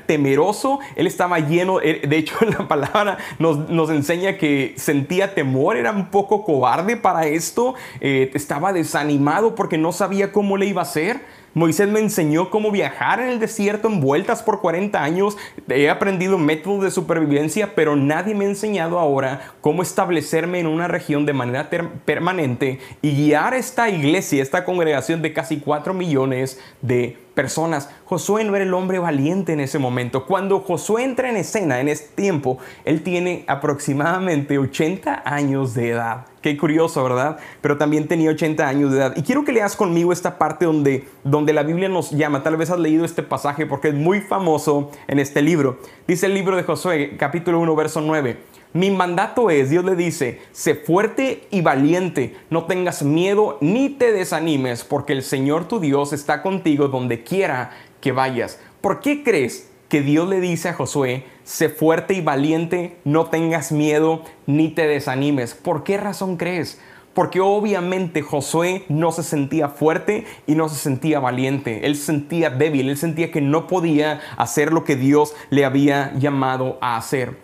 [0.05, 6.09] temeroso, él estaba lleno, de hecho la palabra nos, enseña que sentía temor, era un
[6.09, 11.42] poco cobarde para esto, eh, estaba desanimado porque no sabía cómo le iba a hacer.
[11.55, 15.37] Moisés me enseñó cómo viajar en el desierto en vueltas por 40 años.
[15.69, 20.87] He aprendido métodos de supervivencia, pero nadie me ha enseñado ahora cómo establecerme en una
[20.87, 21.69] región de manera
[22.05, 27.89] permanente y guiar esta iglesia, esta congregación de casi 4 millones de personas.
[28.05, 30.25] Josué no era el hombre valiente en ese momento.
[30.25, 36.32] Cuando Josué entra en escena en este tiempo, él tiene aproximadamente 80 años de edad.
[36.43, 37.37] Qué curioso, ¿verdad?
[37.61, 39.13] Pero también tenía 80 años de edad.
[39.15, 42.43] Y quiero que leas conmigo esta parte donde, donde la Biblia nos llama.
[42.43, 45.79] Tal vez has leído este pasaje porque es muy famoso en este libro.
[46.05, 48.35] Dice el libro de Josué, capítulo 1, verso 9.
[48.73, 54.11] Mi mandato es, Dios le dice, sé fuerte y valiente, no tengas miedo ni te
[54.11, 58.59] desanimes, porque el Señor tu Dios está contigo donde quiera que vayas.
[58.81, 63.71] ¿Por qué crees que Dios le dice a Josué, sé fuerte y valiente, no tengas
[63.71, 65.53] miedo ni te desanimes?
[65.53, 66.81] ¿Por qué razón crees?
[67.13, 71.85] Porque obviamente Josué no se sentía fuerte y no se sentía valiente.
[71.85, 76.11] Él se sentía débil, él sentía que no podía hacer lo que Dios le había
[76.15, 77.37] llamado a hacer.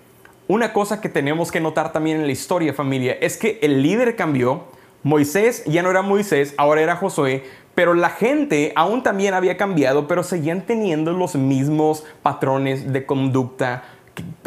[0.47, 4.15] Una cosa que tenemos que notar también en la historia, familia, es que el líder
[4.15, 4.63] cambió.
[5.03, 7.43] Moisés ya no era Moisés, ahora era Josué,
[7.75, 13.83] pero la gente aún también había cambiado, pero seguían teniendo los mismos patrones de conducta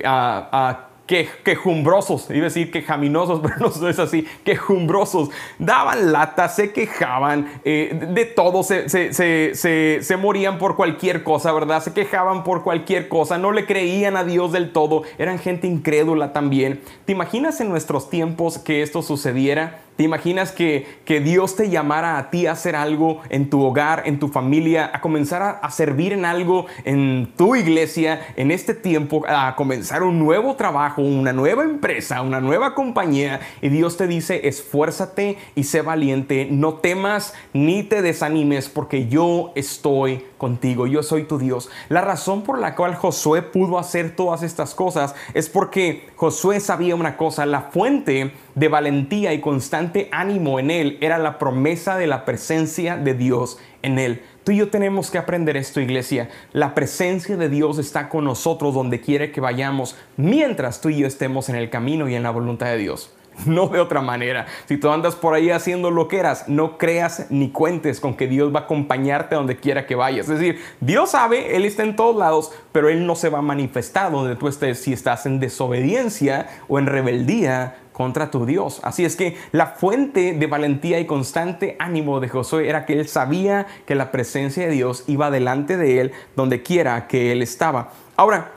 [0.05, 5.31] ah, ah, que, quejumbrosos, iba a decir quejaminosos, pero no es así, quejumbrosos.
[5.59, 11.83] Daban lata, se quejaban eh, de todo, se, se, morían por cualquier cosa, ¿verdad?
[11.83, 16.33] Se quejaban por cualquier cosa, no le creían a Dios del todo, eran gente incrédula
[16.33, 16.81] también.
[17.05, 19.81] ¿Te imaginas en nuestros tiempos que esto sucediera?
[19.97, 24.03] ¿Te imaginas que, que, Dios te llamara a ti a hacer algo en tu hogar,
[24.07, 28.75] en tu familia, a comenzar a, a, servir en algo en tu iglesia en este
[28.75, 33.41] tiempo, a comenzar un nuevo trabajo, una nueva empresa, una nueva compañía?
[33.61, 39.53] Y Dios te dice, esfuérzate y sé valiente, no temas ni te desanimes porque yo
[39.55, 41.71] estoy contigo, yo soy tu Dios.
[41.89, 46.97] La razón por la cual Josué pudo hacer todas estas cosas es porque Josué sabía
[46.97, 52.09] una cosa, la fuente de valentía y constante ánimo en él era la promesa de
[52.09, 54.23] la presencia de Dios en él.
[54.43, 56.29] Tú y yo tenemos que aprender esto, iglesia.
[56.53, 61.07] La presencia de Dios está con nosotros donde quiere que vayamos, mientras tú y yo
[61.07, 63.13] estemos en el camino y en la voluntad de Dios.
[63.47, 64.47] No de otra manera.
[64.67, 68.29] Si tú andas por ahí haciendo lo que eras, no creas ni cuentes con que
[68.29, 70.29] Dios va a acompañarte a donde quiera que vayas.
[70.29, 73.43] Es decir, Dios sabe, Él está en todos lados, pero Él no se va a
[73.43, 78.81] manifestar donde tú estés si estás en desobediencia o en rebeldía contra tu Dios.
[78.83, 83.09] Así es que la fuente de valentía y constante ánimo de Josué era que él
[83.09, 87.93] sabía que la presencia de Dios iba delante de él donde quiera que él estaba.
[88.17, 88.53] Ahora,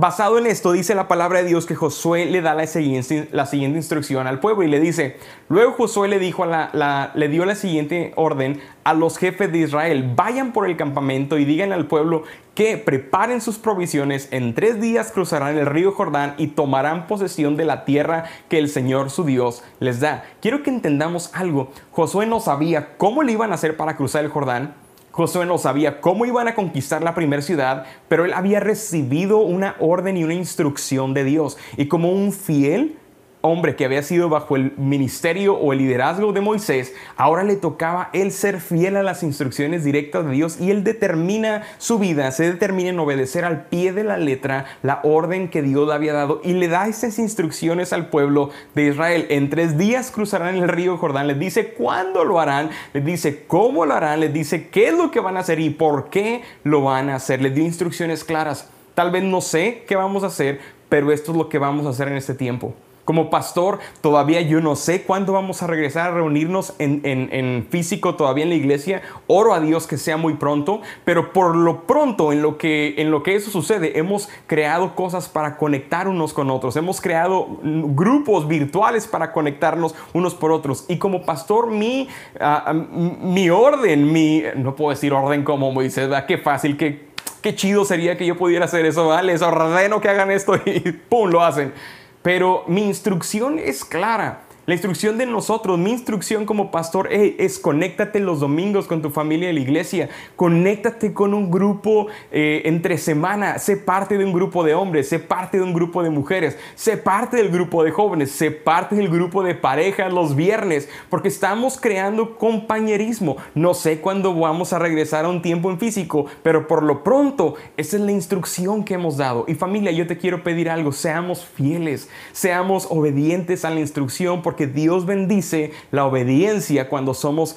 [0.00, 4.26] Basado en esto, dice la palabra de Dios que Josué le da la siguiente, instrucción
[4.26, 5.18] al pueblo y le dice,
[5.50, 10.54] luego Josué le, dijo le dio la siguiente orden a los jefes de Israel, vayan
[10.54, 12.22] por el campamento y digan al pueblo
[12.54, 17.66] que preparen sus provisiones, en tres días cruzarán el río Jordán y tomarán posesión de
[17.66, 20.24] la tierra que el Señor su Dios les da.
[20.40, 24.30] Quiero que entendamos algo, Josué no sabía cómo le iban a hacer para cruzar el
[24.30, 24.76] Jordán,
[25.12, 29.76] Josué no sabía cómo iban a conquistar la primera ciudad, pero él había recibido una
[29.80, 31.58] orden y una instrucción de Dios.
[31.76, 32.96] Y como un fiel
[33.42, 38.10] hombre que había sido bajo el ministerio o el liderazgo de Moisés, ahora le tocaba
[38.12, 42.50] él ser fiel a las instrucciones directas de Dios y él determina su vida, se
[42.50, 46.40] determina en obedecer al pie de la letra la orden que Dios le había dado
[46.44, 49.26] y le da esas instrucciones al pueblo de Israel.
[49.30, 53.86] En tres días cruzarán el río Jordán, les dice cuándo lo harán, les dice cómo
[53.86, 56.82] lo harán, les dice qué es lo que van a hacer y por qué lo
[56.82, 58.68] van a hacer, les dio instrucciones claras.
[58.94, 61.90] Tal vez no sé qué vamos a hacer, pero esto es lo que vamos a
[61.90, 62.74] hacer en este tiempo.
[63.10, 68.44] Como pastor, todavía yo no sé cuándo vamos a regresar a reunirnos en, físico todavía
[68.44, 69.02] en la iglesia.
[69.26, 73.10] Oro a Dios que sea muy pronto, pero por lo pronto en lo, que, en
[73.10, 76.76] lo que eso sucede, hemos creado cosas para conectar unos con otros.
[76.76, 80.84] Hemos creado grupos virtuales para conectarnos unos por otros.
[80.86, 82.06] Y como pastor, mi,
[82.38, 86.26] ah, mi orden, mi, no puedo decir orden como Moisés, ¿verdad?
[86.26, 87.08] qué fácil, qué,
[87.42, 89.32] qué chido sería que yo pudiera hacer eso, ¿vale?
[89.32, 91.28] Les ordeno que hagan esto y ¡pum!
[91.28, 91.72] lo hacen.
[92.22, 94.42] Pero mi instrucción es clara.
[94.70, 99.48] La instrucción de nosotros, mi instrucción como pastor es conéctate los domingos con tu familia
[99.48, 104.62] de la iglesia, conéctate con un grupo eh, entre semana, sé parte de un grupo
[104.62, 108.30] de hombres, sé parte de un grupo de mujeres, sé parte del grupo de jóvenes,
[108.30, 113.38] sé parte del grupo de parejas los viernes, porque estamos creando compañerismo.
[113.56, 117.56] No sé cuándo vamos a regresar a un tiempo en físico, pero por lo pronto
[117.76, 119.46] esa es la instrucción que hemos dado.
[119.48, 124.59] Y familia, yo te quiero pedir algo, seamos fieles, seamos obedientes a la instrucción, porque
[124.66, 127.56] Dios bendice la obediencia cuando somos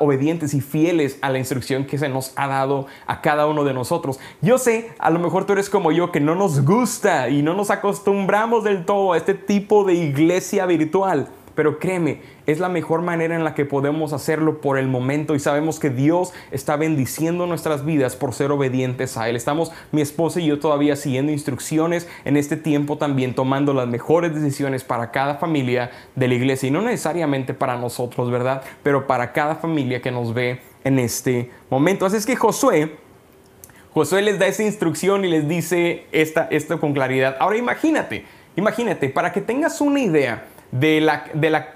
[0.00, 3.74] obedientes y fieles a la instrucción que se nos ha dado a cada uno de
[3.74, 4.18] nosotros.
[4.42, 7.54] Yo sé, a lo mejor tú eres como yo, que no nos gusta y no
[7.54, 11.28] nos acostumbramos del todo a este tipo de iglesia virtual.
[11.58, 15.40] Pero créeme, es la mejor manera en la que podemos hacerlo por el momento y
[15.40, 19.34] sabemos que Dios está bendiciendo nuestras vidas por ser obedientes a Él.
[19.34, 24.36] Estamos, mi esposa y yo, todavía siguiendo instrucciones en este tiempo también, tomando las mejores
[24.36, 28.62] decisiones para cada familia de la iglesia y no necesariamente para nosotros, ¿verdad?
[28.84, 32.06] Pero para cada familia que nos ve en este momento.
[32.06, 32.98] Así es que Josué
[33.92, 37.36] Josué les da esa instrucción y les dice esta, esto con claridad.
[37.40, 41.24] Ahora imagínate, imagínate, para que tengas una idea, de la,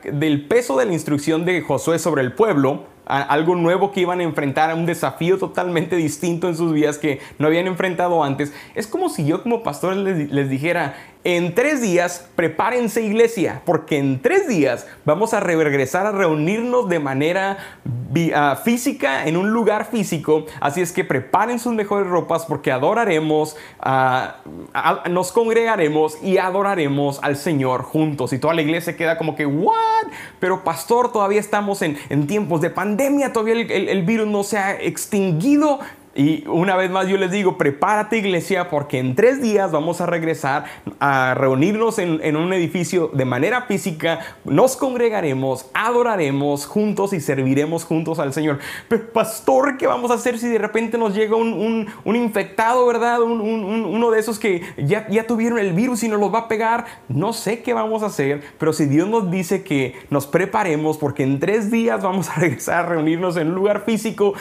[0.05, 4.23] del peso de la instrucción de Josué sobre el pueblo, algo nuevo que iban a
[4.23, 8.53] enfrentar, a un desafío totalmente distinto en sus vidas que no habían enfrentado antes.
[8.75, 13.99] Es como si yo como pastor les, les dijera, en tres días, prepárense iglesia, porque
[13.99, 17.59] en tres días vamos a regresar a reunirnos de manera
[18.35, 20.47] ah, física, en un lugar físico.
[20.61, 24.39] Así es que preparen sus mejores ropas porque adoraremos, ah,
[25.09, 28.33] nos congregaremos y adoraremos al Señor juntos.
[28.33, 30.09] Y toda la iglesia queda como que, ¿what?
[30.41, 32.92] Pero pastor, todavía estamos en, tiempos de pandemia,
[33.33, 35.81] todavía el virus no se ha extinguido
[36.15, 40.07] Y una vez más yo les digo, prepárate iglesia porque en tres días vamos a
[40.07, 40.65] regresar
[41.01, 48.19] a reunirnos en, un edificio de manera física, nos congregaremos, adoraremos juntos y serviremos juntos
[48.19, 48.59] al Señor.
[48.89, 53.23] Pero pastor, ¿qué vamos a hacer si de repente nos llega un, infectado, verdad?
[53.23, 56.85] uno de esos que ya, ya tuvieron el virus y nos los va a pegar.
[57.09, 61.23] No sé qué vamos a hacer, pero si Dios nos dice que nos preparemos porque
[61.23, 64.35] en tres días vamos a regresar a reunirnos en un lugar físico,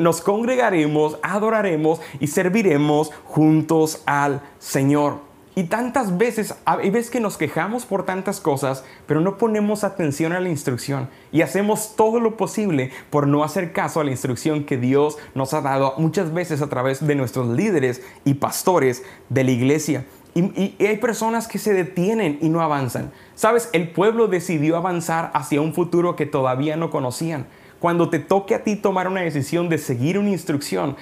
[0.00, 5.28] nos congregaremos, adoraremos y serviremos juntos al Señor.
[5.58, 10.32] Y tantas veces, hay veces que nos quejamos por tantas cosas, pero no ponemos atención
[10.32, 14.62] a la instrucción y hacemos todo lo posible por no hacer caso a la instrucción
[14.62, 19.42] que Dios nos ha dado muchas veces a través de nuestros líderes y pastores de
[19.42, 20.06] la iglesia.
[20.36, 20.42] Y,
[20.78, 23.10] y, hay personas que se detienen y no avanzan.
[23.34, 27.48] Sabes, el pueblo decidió avanzar hacia un futuro que todavía no conocían.
[27.80, 30.96] Cuando te toque a ti tomar una decisión de seguir una instrucción,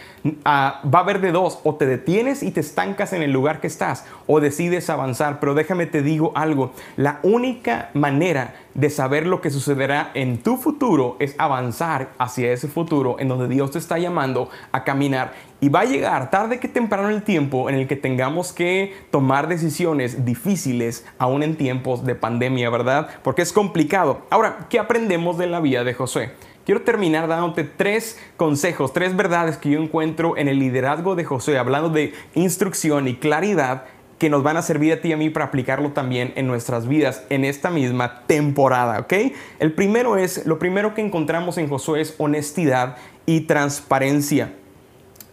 [0.46, 3.66] va a haber de dos, o te detienes y te estancas en el lugar que
[3.66, 5.40] estás, o decides avanzar.
[5.40, 10.58] Pero déjame te digo algo, la única manera de saber lo que sucederá en tu
[10.58, 15.32] futuro es avanzar hacia ese futuro en donde Dios te está llamando a caminar.
[15.62, 19.48] Y va a llegar tarde que temprano el tiempo en el que tengamos que tomar
[19.48, 23.08] decisiones difíciles, aún en tiempos de pandemia, ¿verdad?
[23.22, 24.26] Porque es complicado.
[24.28, 26.32] Ahora, ¿qué aprendemos de la vida de José?
[26.66, 31.58] Quiero terminar dándote tres consejos, tres verdades que yo encuentro en el liderazgo de José,
[31.58, 33.84] hablando de instrucción y claridad
[34.18, 36.88] que nos van a servir a ti y a mí para aplicarlo también en nuestras
[36.88, 39.12] vidas en esta misma temporada, ¿ok?
[39.60, 44.52] El primero es, lo primero que encontramos en Josué es honestidad y transparencia.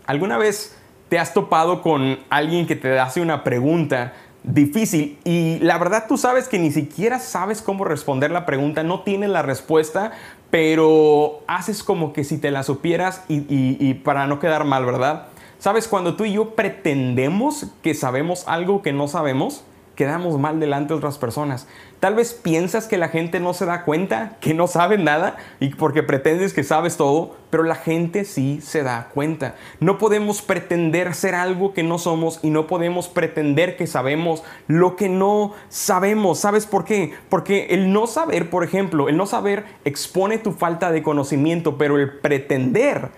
[0.05, 0.77] ¿Alguna vez
[1.09, 6.17] te has topado con alguien que te hace una pregunta difícil y la verdad tú
[6.17, 10.11] sabes que ni siquiera sabes cómo responder la pregunta, no tienes la respuesta,
[10.49, 15.27] pero haces como que si te la supieras y, para no quedar mal, ¿verdad?
[15.59, 15.87] ¿Sabes?
[15.87, 19.63] Cuando tú y yo pretendemos que sabemos algo que no sabemos,
[19.95, 21.67] quedamos mal delante de otras personas.
[21.99, 25.69] Tal vez piensas que la gente no se da cuenta, que no sabe nada, y
[25.69, 29.55] porque pretendes que sabes todo, pero la gente sí se da cuenta.
[29.79, 34.95] No podemos pretender ser algo que no somos y no podemos pretender que sabemos lo
[34.95, 36.39] que no sabemos.
[36.39, 37.13] ¿Sabes por qué?
[37.29, 41.97] Porque el no saber, por ejemplo, el no saber expone tu falta de conocimiento, pero
[41.97, 43.11] el pretender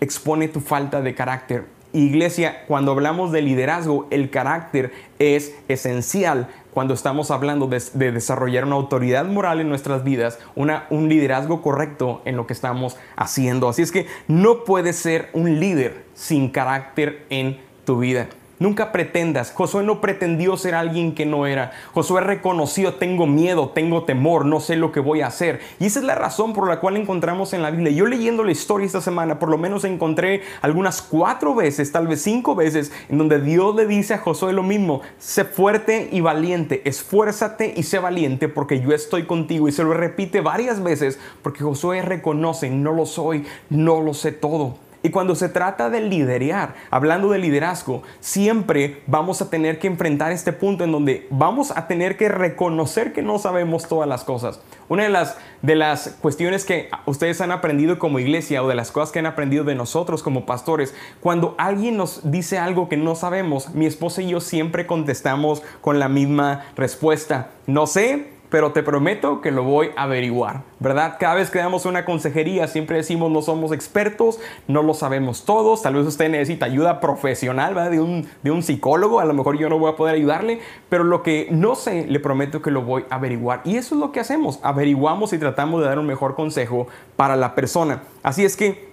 [0.00, 1.79] expone tu falta de carácter.
[1.92, 8.76] Iglesia, cuando hablamos de liderazgo, el carácter es esencial cuando estamos hablando de, desarrollar una
[8.76, 13.68] autoridad moral en nuestras vidas, una, un liderazgo correcto en lo que estamos haciendo.
[13.68, 18.28] Así es que no puedes ser un líder sin carácter en tu vida.
[18.60, 19.52] Nunca pretendas.
[19.52, 21.72] Josué no pretendió ser alguien que no era.
[21.94, 25.60] Josué reconoció, tengo miedo, tengo temor, no sé lo que voy a hacer.
[25.78, 27.90] Y esa es la razón por la cual encontramos en la Biblia.
[27.90, 32.20] Yo leyendo la historia esta semana, por lo menos encontré algunas cuatro veces, tal vez
[32.20, 36.82] cinco veces, en donde Dios le dice a Josué lo mismo, sé fuerte y valiente,
[36.84, 39.68] esfuérzate y sé valiente porque yo estoy contigo.
[39.68, 44.32] Y se lo repite varias veces porque Josué reconoce, no lo soy, no lo sé
[44.32, 44.89] todo.
[45.02, 50.30] Y cuando se trata de liderar, hablando de liderazgo, siempre vamos a tener que enfrentar
[50.30, 54.60] este punto en donde vamos a tener que reconocer que no sabemos todas las cosas.
[54.88, 58.90] Una de las, de las cuestiones que ustedes han aprendido como iglesia o de las
[58.90, 63.14] cosas que han aprendido de nosotros como pastores, cuando alguien nos dice algo que no
[63.14, 67.50] sabemos, mi esposa y yo siempre contestamos con la misma respuesta.
[67.66, 71.16] No sé, pero te prometo que lo voy a averiguar, ¿verdad?
[71.18, 75.82] Cada vez que damos una consejería siempre decimos no somos expertos, no lo sabemos todos,
[75.82, 77.92] tal vez usted necesita ayuda profesional, ¿verdad?
[77.92, 81.04] De un, de un psicólogo, a lo mejor yo no voy a poder ayudarle, pero
[81.04, 83.62] lo que no sé, le prometo que lo voy a averiguar.
[83.64, 87.36] Y eso es lo que hacemos, averiguamos y tratamos de dar un mejor consejo para
[87.36, 88.02] la persona.
[88.22, 88.90] Así es que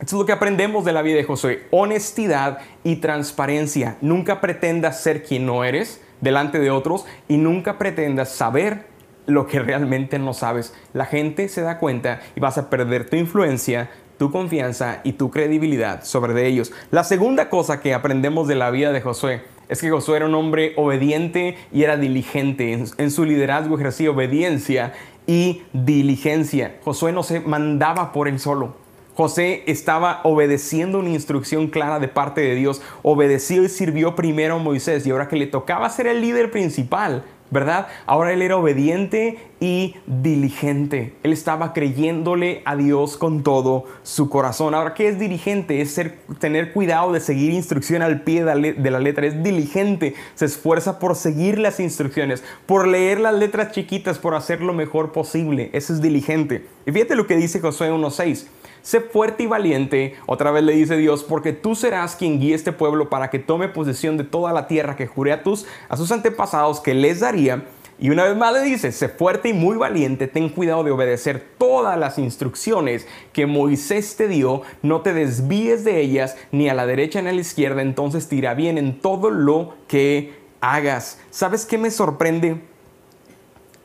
[0.00, 3.96] esto es lo que aprendemos de la vida de Josué, honestidad y transparencia.
[4.00, 8.86] Nunca pretendas ser quien no eres delante de otros y nunca pretendas saber
[9.26, 10.74] lo que realmente no sabes.
[10.92, 15.30] La gente se da cuenta y vas a perder tu influencia, tu confianza y tu
[15.30, 16.72] credibilidad sobre de ellos.
[16.90, 20.34] La segunda cosa que aprendemos de la vida de Josué es que Josué era un
[20.34, 22.84] hombre obediente y era diligente.
[22.96, 24.94] En, su liderazgo ejercía obediencia
[25.26, 26.76] y diligencia.
[26.84, 28.76] Josué no se mandaba por él solo.
[29.18, 34.58] José estaba obedeciendo una instrucción clara de parte de Dios, obedeció y sirvió primero a
[34.58, 37.88] Moisés y ahora que le tocaba ser el líder principal, ¿verdad?
[38.06, 41.14] Ahora él era obediente y diligente.
[41.24, 44.72] Él estaba creyéndole a Dios con todo su corazón.
[44.72, 45.80] Ahora, ¿qué es diligente?
[45.80, 49.26] Es ser, tener cuidado de seguir instrucción al pie de la letra.
[49.26, 50.14] Es diligente.
[50.36, 55.10] Se esfuerza por seguir las instrucciones, por leer las letras chiquitas, por hacer lo mejor
[55.10, 55.70] posible.
[55.72, 56.66] Eso es diligente.
[56.86, 58.46] Y fíjate lo que dice Josué 1.6.
[58.82, 62.72] sé fuerte y valiente, otra vez le dice Dios, porque tú serás quien guíe este
[62.72, 66.12] pueblo para que tome posesión de toda la tierra que juré a tus, a sus
[66.12, 67.64] antepasados que les daría.
[68.00, 71.44] Y una vez más le dice, sé fuerte y muy valiente, ten cuidado de obedecer
[71.58, 76.86] todas las instrucciones que Moisés te dio, no te desvíes de ellas ni a la
[76.86, 81.18] derecha ni a la izquierda, entonces te irá bien en todo lo que hagas.
[81.30, 82.62] ¿Sabes qué me sorprende?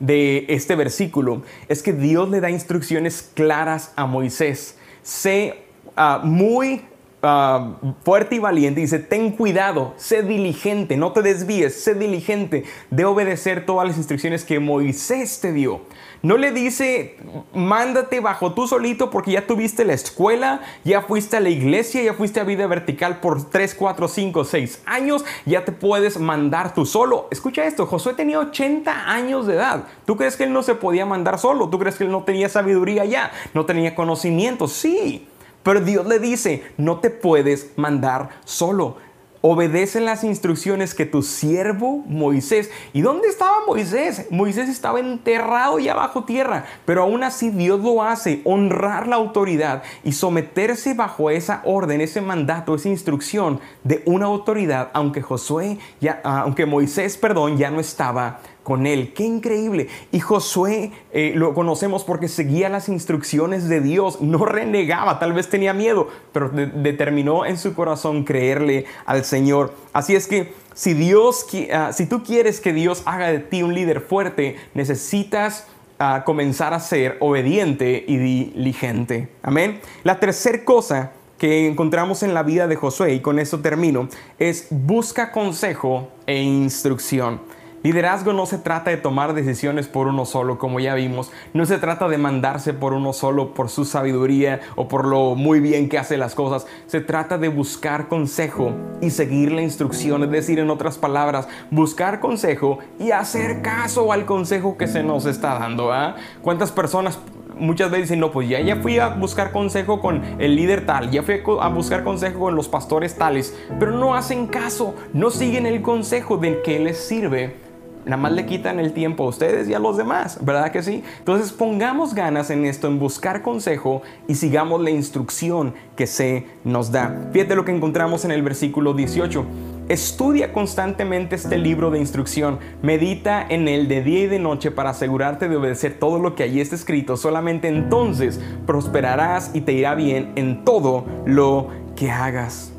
[0.00, 4.76] de este versículo es que Dios le da instrucciones claras a Moisés.
[5.04, 5.62] Sé
[5.94, 6.80] ah, muy
[7.24, 8.80] ah, fuerte y valiente.
[8.80, 14.44] Dice, ten cuidado, sé diligente, no te desvíes, sé diligente de obedecer todas las instrucciones
[14.44, 15.80] que Moisés te dio.
[16.24, 17.18] No le dice,
[17.52, 22.14] mándate bajo tú solito porque ya tuviste la escuela, ya fuiste a la iglesia, ya
[22.14, 26.86] fuiste a vida vertical por 3, 4, 5, 6 años, ya te puedes mandar tú
[26.86, 27.28] solo.
[27.30, 29.84] Escucha esto, Josué tenía 80 años de edad.
[30.06, 31.68] ¿Tú crees que él no se podía mandar solo?
[31.68, 33.30] ¿Tú crees que él no tenía sabiduría ya?
[33.52, 34.66] ¿No tenía conocimiento?
[34.66, 35.28] Sí.
[35.64, 38.98] Pero Dios le dice, no te puedes mandar solo
[39.46, 42.70] obedece las instrucciones que tu siervo Moisés.
[42.94, 44.26] ¿Y dónde estaba Moisés?
[44.30, 49.82] Moisés estaba enterrado ya bajo tierra, pero aún así Dios lo hace, honrar la autoridad
[50.02, 56.22] y someterse bajo esa orden, ese mandato, esa instrucción de una autoridad, aunque Josué, ya,
[56.24, 59.12] aunque Moisés, perdón, ya no estaba con él.
[59.14, 59.86] Qué increíble.
[60.10, 65.48] Y Josué eh, lo conocemos porque seguía las instrucciones de Dios, no renegaba, tal vez
[65.48, 69.74] tenía miedo, pero determinó en su corazón creerle al Señor.
[69.92, 73.74] Así es que si Dios, ah, si tú quieres que Dios haga de ti un
[73.74, 75.68] líder fuerte, necesitas
[76.00, 79.28] ah, comenzar a ser obediente y diligente.
[79.42, 79.80] Amén.
[80.02, 84.08] La tercera cosa que encontramos en la vida de Josué, y con eso termino,
[84.38, 87.40] es busca consejo e instrucción.
[87.84, 91.30] Liderazgo no se trata de tomar decisiones por uno solo, como ya vimos.
[91.52, 95.60] No se trata de mandarse por uno solo por su sabiduría o por lo muy
[95.60, 96.66] bien que hace las cosas.
[96.86, 98.72] Se trata de buscar consejo
[99.02, 100.22] y seguir la instrucción.
[100.24, 105.26] Es decir, en otras palabras, buscar consejo y hacer caso al consejo que se nos
[105.26, 105.92] está dando.
[105.92, 106.16] ¿ah?
[106.40, 107.18] ¿Cuántas personas
[107.58, 111.10] muchas veces dicen, no, pues ya, ya fui a buscar consejo con el líder tal,
[111.10, 115.66] ya fui a buscar consejo con los pastores tales, pero no hacen caso, no siguen
[115.66, 117.63] el consejo del que les sirve
[118.04, 121.02] nada más le quitan el tiempo a ustedes y a los demás, ¿verdad que sí?
[121.18, 126.92] Entonces pongamos ganas en esto, en buscar consejo y sigamos la instrucción que se nos
[126.92, 127.28] da.
[127.32, 129.44] Fíjate lo que encontramos en el versículo 18.
[129.88, 134.90] Estudia constantemente este libro de instrucción, medita en él de día y de noche para
[134.90, 137.18] asegurarte de obedecer todo lo que allí está escrito.
[137.18, 142.72] Solamente entonces prosperarás y te irá bien en todo lo que hagas.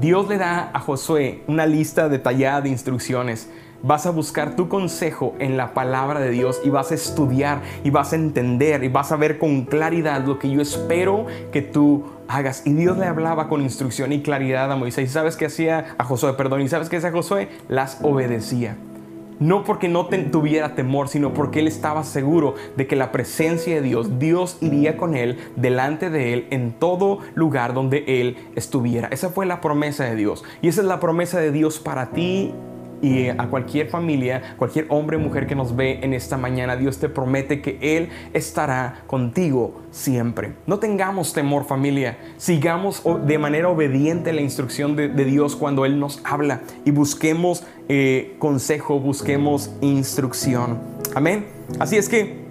[0.00, 3.50] Dios le da a Josué una lista detallada de instrucciones
[3.82, 7.90] vas a buscar tu consejo en la palabra de Dios y vas a estudiar y
[7.90, 12.04] vas a entender y vas a ver con claridad lo que yo espero que tú
[12.28, 12.66] hagas.
[12.66, 15.08] Y Dios le hablaba con instrucción y claridad a Moisés.
[15.10, 16.34] ¿Y sabes qué hacía a Josué?
[16.34, 17.48] Perdón, ¿y sabes qué hacía Josué?
[17.68, 18.76] Las obedecía.
[19.40, 23.82] No porque no tuviera temor, sino porque él estaba seguro de que la presencia de
[23.82, 29.06] Dios, Dios iría con él, delante de él, en todo lugar donde él estuviera.
[29.12, 30.42] Esa fue la promesa de Dios.
[30.60, 32.52] Y esa es la promesa de Dios para ti
[33.00, 36.98] y a cualquier familia, cualquier hombre o mujer que nos ve en esta mañana, Dios
[36.98, 40.54] te promete que Él estará contigo siempre.
[40.66, 46.20] No tengamos temor familia, sigamos de manera obediente la instrucción de, Dios cuando Él nos
[46.24, 50.78] habla y busquemos eh, consejo, busquemos instrucción.
[51.14, 51.46] Amén.
[51.78, 52.46] Así es que...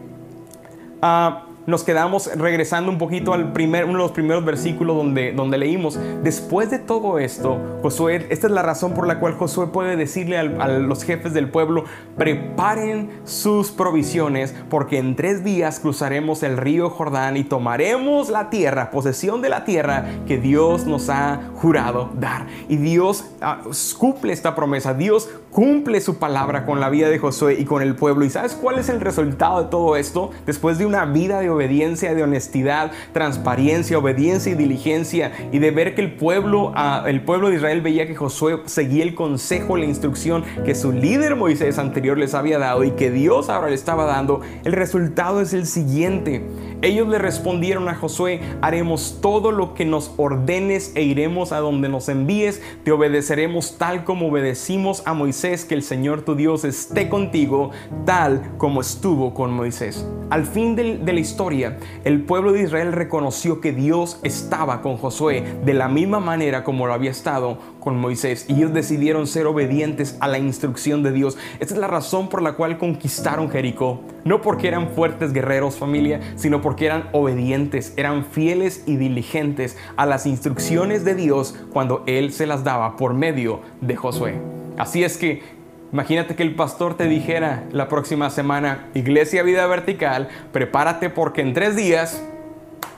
[1.02, 5.58] Ah, nos quedamos regresando un poquito al primer, uno de los primeros versículos donde, donde
[5.58, 9.98] leímos, después de todo esto, Josué, esta es la razón por la cual Josué puede
[9.98, 11.84] decirle a los jefes del pueblo,
[12.16, 18.90] preparen sus provisiones, porque en tres días cruzaremos el río Jordán y tomaremos la tierra,
[18.90, 22.48] posesión de la tierra que Dios nos ha jurado dar.
[22.70, 23.60] Y Dios ah,
[23.98, 27.96] cumple esta promesa, Dios cumple su palabra con la vida de Josué y con el
[27.96, 28.24] pueblo.
[28.24, 30.32] ¿Y sabes cuál es el resultado de todo esto?
[30.46, 35.96] Después de una vida de obediencia, de honestidad, transparencia, obediencia y diligencia y de ver
[35.96, 39.86] que el pueblo, ah, el pueblo de Israel veía que Josué seguía el consejo, la
[39.86, 44.06] instrucción que su líder Moisés anterior les había dado y que Dios ahora le estaba
[44.06, 46.44] dando, el resultado es el siguiente.
[46.82, 51.90] Ellos le respondieron a Josué, haremos todo lo que nos ordenes e iremos a donde
[51.90, 57.10] nos envíes, te obedeceremos tal como obedecimos a Moisés, que el Señor tu Dios esté
[57.10, 57.72] contigo,
[58.06, 60.08] tal como estuvo con Moisés.
[60.30, 64.98] Al fin de, de la historia, el pueblo de Israel reconoció que Dios estaba con
[64.98, 67.58] Josué de la misma manera como lo había estado
[67.96, 71.38] Moisés y ellos decidieron ser obedientes a la instrucción de Dios.
[71.60, 74.02] Esta es la razón por la cual conquistaron Jericó.
[74.26, 80.06] No porque eran fuertes guerreros familia, sino porque eran obedientes, eran fieles y diligentes a
[80.06, 84.36] las instrucciones de Dios cuando Él se las daba por medio de Josué.
[84.78, 85.58] Así es que
[85.94, 91.54] Imagínate que el pastor te dijera la próxima semana, Iglesia Vida Vertical, prepárate porque en
[91.54, 92.22] tres días,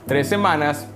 [0.08, 0.88] tres semanas,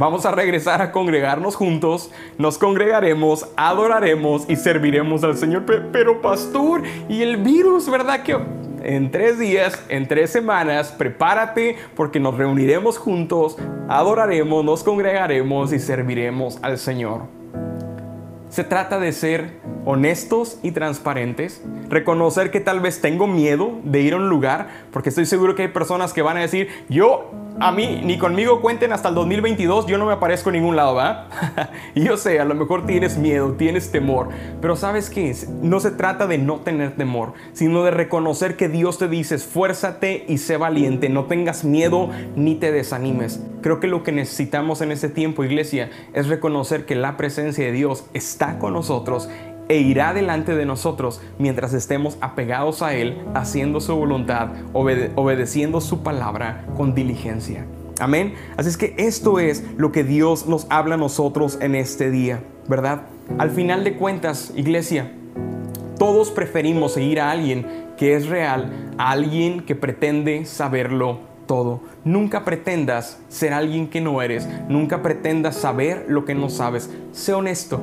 [0.00, 5.64] Vamos a regresar a congregarnos juntos, nos congregaremos, adoraremos y serviremos al Señor.
[5.92, 8.34] Pero pastor, ¿y el virus, verdad que
[8.82, 13.58] en tres días, en tres semanas, prepárate porque nos reuniremos juntos,
[13.90, 17.24] adoraremos, nos congregaremos y serviremos al Señor?
[18.48, 24.14] Se trata de ser honestos y transparentes, reconocer que tal vez tengo miedo de ir
[24.14, 27.72] a un lugar, porque estoy seguro que hay personas que van a decir, yo a
[27.72, 31.28] mí ni conmigo cuenten hasta el 2022, yo no me aparezco en ningún lado, ¿va?
[31.94, 34.28] y yo sé, a lo mejor tienes miedo, tienes temor,
[34.60, 35.34] pero ¿sabes qué?
[35.62, 40.24] No se trata de no tener temor, sino de reconocer que Dios te dice, esfuérzate
[40.26, 43.42] y sé valiente, no tengas miedo ni te desanimes.
[43.60, 47.72] Creo que lo que necesitamos en este tiempo, iglesia, es reconocer que la presencia de
[47.72, 49.28] Dios está con nosotros
[49.70, 56.02] e irá delante de nosotros mientras estemos apegados a Él, haciendo su voluntad, obedeciendo su
[56.02, 57.64] palabra con diligencia.
[58.00, 58.34] Amén.
[58.56, 62.42] Así es que esto es lo que Dios nos habla a nosotros en este día,
[62.66, 63.02] ¿verdad?
[63.38, 65.12] Al final de cuentas, iglesia,
[65.98, 67.64] todos preferimos seguir a alguien
[67.96, 71.80] que es real, a alguien que pretende saberlo todo.
[72.02, 76.90] Nunca pretendas ser alguien que no eres, nunca pretendas saber lo que no sabes.
[77.12, 77.80] Sé honesto,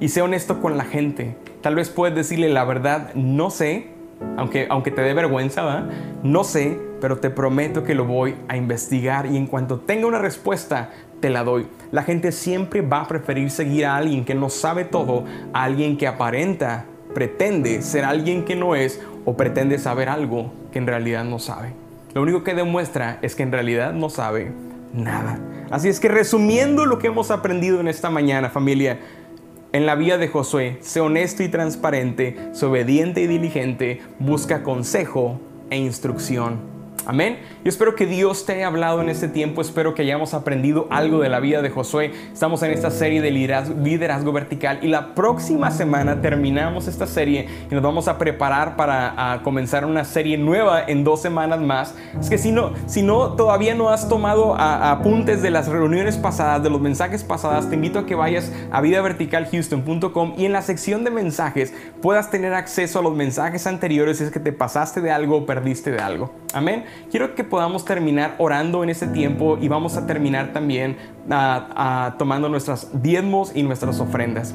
[0.00, 1.36] y sé honesto con la gente.
[1.60, 3.88] Tal vez puedes decirle la verdad, no sé,
[4.36, 5.90] aunque, aunque te dé vergüenza, ¿verdad?
[6.22, 10.18] No sé, pero te prometo que lo voy a investigar y en cuanto tenga una
[10.18, 10.90] respuesta,
[11.20, 11.66] te la doy.
[11.92, 15.96] La gente siempre va a preferir seguir a alguien que no sabe todo, a alguien
[15.96, 21.24] que aparenta, pretende ser alguien que no es o pretende saber algo que en realidad
[21.24, 21.72] no sabe.
[22.14, 24.52] Lo único que demuestra es que en realidad no sabe
[24.92, 25.38] nada.
[25.70, 28.98] Así es que resumiendo lo que hemos aprendido en esta mañana, familia,
[29.72, 35.40] en la vida de Josué, sé honesto y transparente, sé obediente y diligente, busca consejo
[35.70, 36.79] e instrucción.
[37.06, 37.38] Amén.
[37.64, 41.20] Yo espero que Dios te haya hablado en este tiempo, espero que hayamos aprendido algo
[41.20, 42.12] de la vida de Josué.
[42.32, 47.74] Estamos en esta serie de liderazgo, vertical y la próxima semana terminamos esta serie y
[47.74, 51.94] nos vamos a preparar para comenzar una serie nueva en dos semanas más.
[52.20, 56.62] Es que si no, si no todavía no has tomado apuntes de las reuniones pasadas,
[56.62, 61.04] de los mensajes pasados, te invito a que vayas a vidaverticalhouston.com y en la sección
[61.04, 61.72] de mensajes
[62.02, 65.46] puedas tener acceso a los mensajes anteriores si es que te pasaste de algo o
[65.46, 66.32] perdiste de algo.
[66.52, 66.84] Amén.
[67.10, 70.96] Quiero que podamos terminar orando en ese tiempo y vamos a terminar también
[71.30, 74.54] ah, ah, tomando nuestras diezmos y nuestras ofrendas.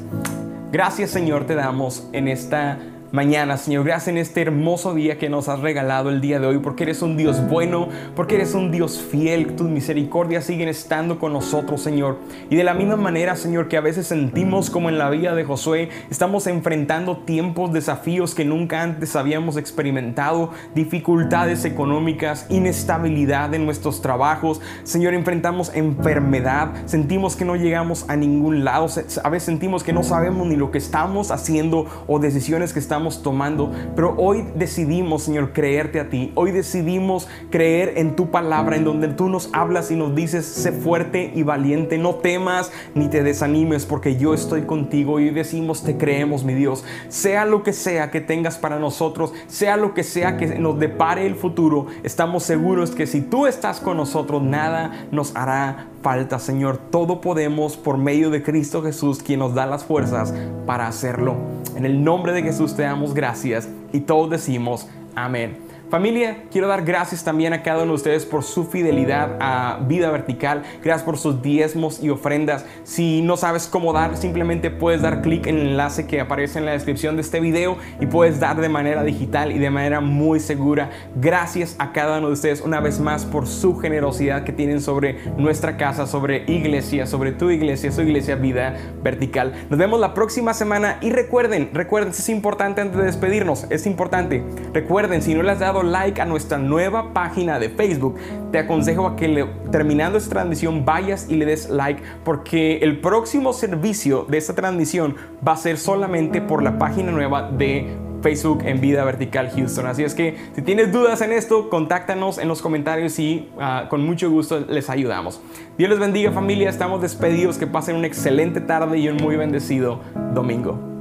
[0.72, 2.78] Gracias Señor te damos en esta
[3.16, 3.86] mañana, Señor.
[3.86, 7.00] Gracias en este hermoso día que nos has regalado el día de hoy, porque eres
[7.00, 9.56] un Dios bueno, porque eres un Dios fiel.
[9.56, 12.18] Tus misericordias siguen estando con nosotros, Señor.
[12.50, 15.44] Y de la misma manera, Señor, que a veces sentimos como en la vida de
[15.44, 24.02] Josué, estamos enfrentando tiempos, desafíos que nunca antes habíamos experimentado, dificultades económicas, inestabilidad en nuestros
[24.02, 24.60] trabajos.
[24.84, 28.88] Señor, enfrentamos enfermedad, sentimos que no llegamos a ningún lado,
[29.24, 33.05] a veces sentimos que no sabemos ni lo que estamos haciendo o decisiones que estamos
[33.22, 36.32] tomando, pero hoy decidimos, Señor, creerte a ti.
[36.34, 40.72] Hoy decidimos creer en tu palabra, en donde tú nos hablas y nos dices, sé
[40.72, 45.14] fuerte y valiente, no temas ni te desanimes, porque yo estoy contigo.
[45.14, 46.84] Hoy decimos, te creemos, mi Dios.
[47.08, 51.26] Sea lo que sea que tengas para nosotros, sea lo que sea que nos depare
[51.26, 56.78] el futuro, estamos seguros que si tú estás con nosotros, nada nos hará falta, Señor.
[56.90, 60.32] Todo podemos por medio de Cristo Jesús, quien nos da las fuerzas
[60.66, 61.55] para hacerlo.
[61.76, 65.65] En el nombre de Jesús te damos gracias y todos decimos amén.
[65.88, 70.10] Familia, quiero dar gracias también a cada uno de ustedes por su fidelidad a Vida
[70.10, 70.64] Vertical.
[70.82, 72.66] Gracias por sus diezmos y ofrendas.
[72.82, 76.64] Si no sabes cómo dar, simplemente puedes dar clic en el enlace que aparece en
[76.64, 80.40] la descripción de este video y puedes dar de manera digital y de manera muy
[80.40, 80.90] segura.
[81.14, 85.20] Gracias a cada uno de ustedes una vez más por su generosidad que tienen sobre
[85.36, 89.54] nuestra casa, sobre iglesia, sobre tu iglesia, su iglesia Vida Vertical.
[89.70, 94.42] Nos vemos la próxima semana y recuerden, recuerden, es importante antes de despedirnos, es importante.
[94.72, 98.16] Recuerden, si no les has dado like a nuestra nueva página de Facebook,
[98.52, 103.52] te aconsejo a que terminando esta transmisión vayas y le des like porque el próximo
[103.52, 105.16] servicio de esta transmisión
[105.46, 107.86] va a ser solamente por la página nueva de
[108.22, 109.86] Facebook en Vida Vertical Houston.
[109.86, 114.04] Así es que si tienes dudas en esto, contáctanos en los comentarios y ah, con
[114.04, 115.40] mucho gusto les ayudamos.
[115.78, 120.00] Dios les bendiga familia, estamos despedidos, que pasen una excelente tarde y un muy bendecido
[120.34, 120.95] domingo.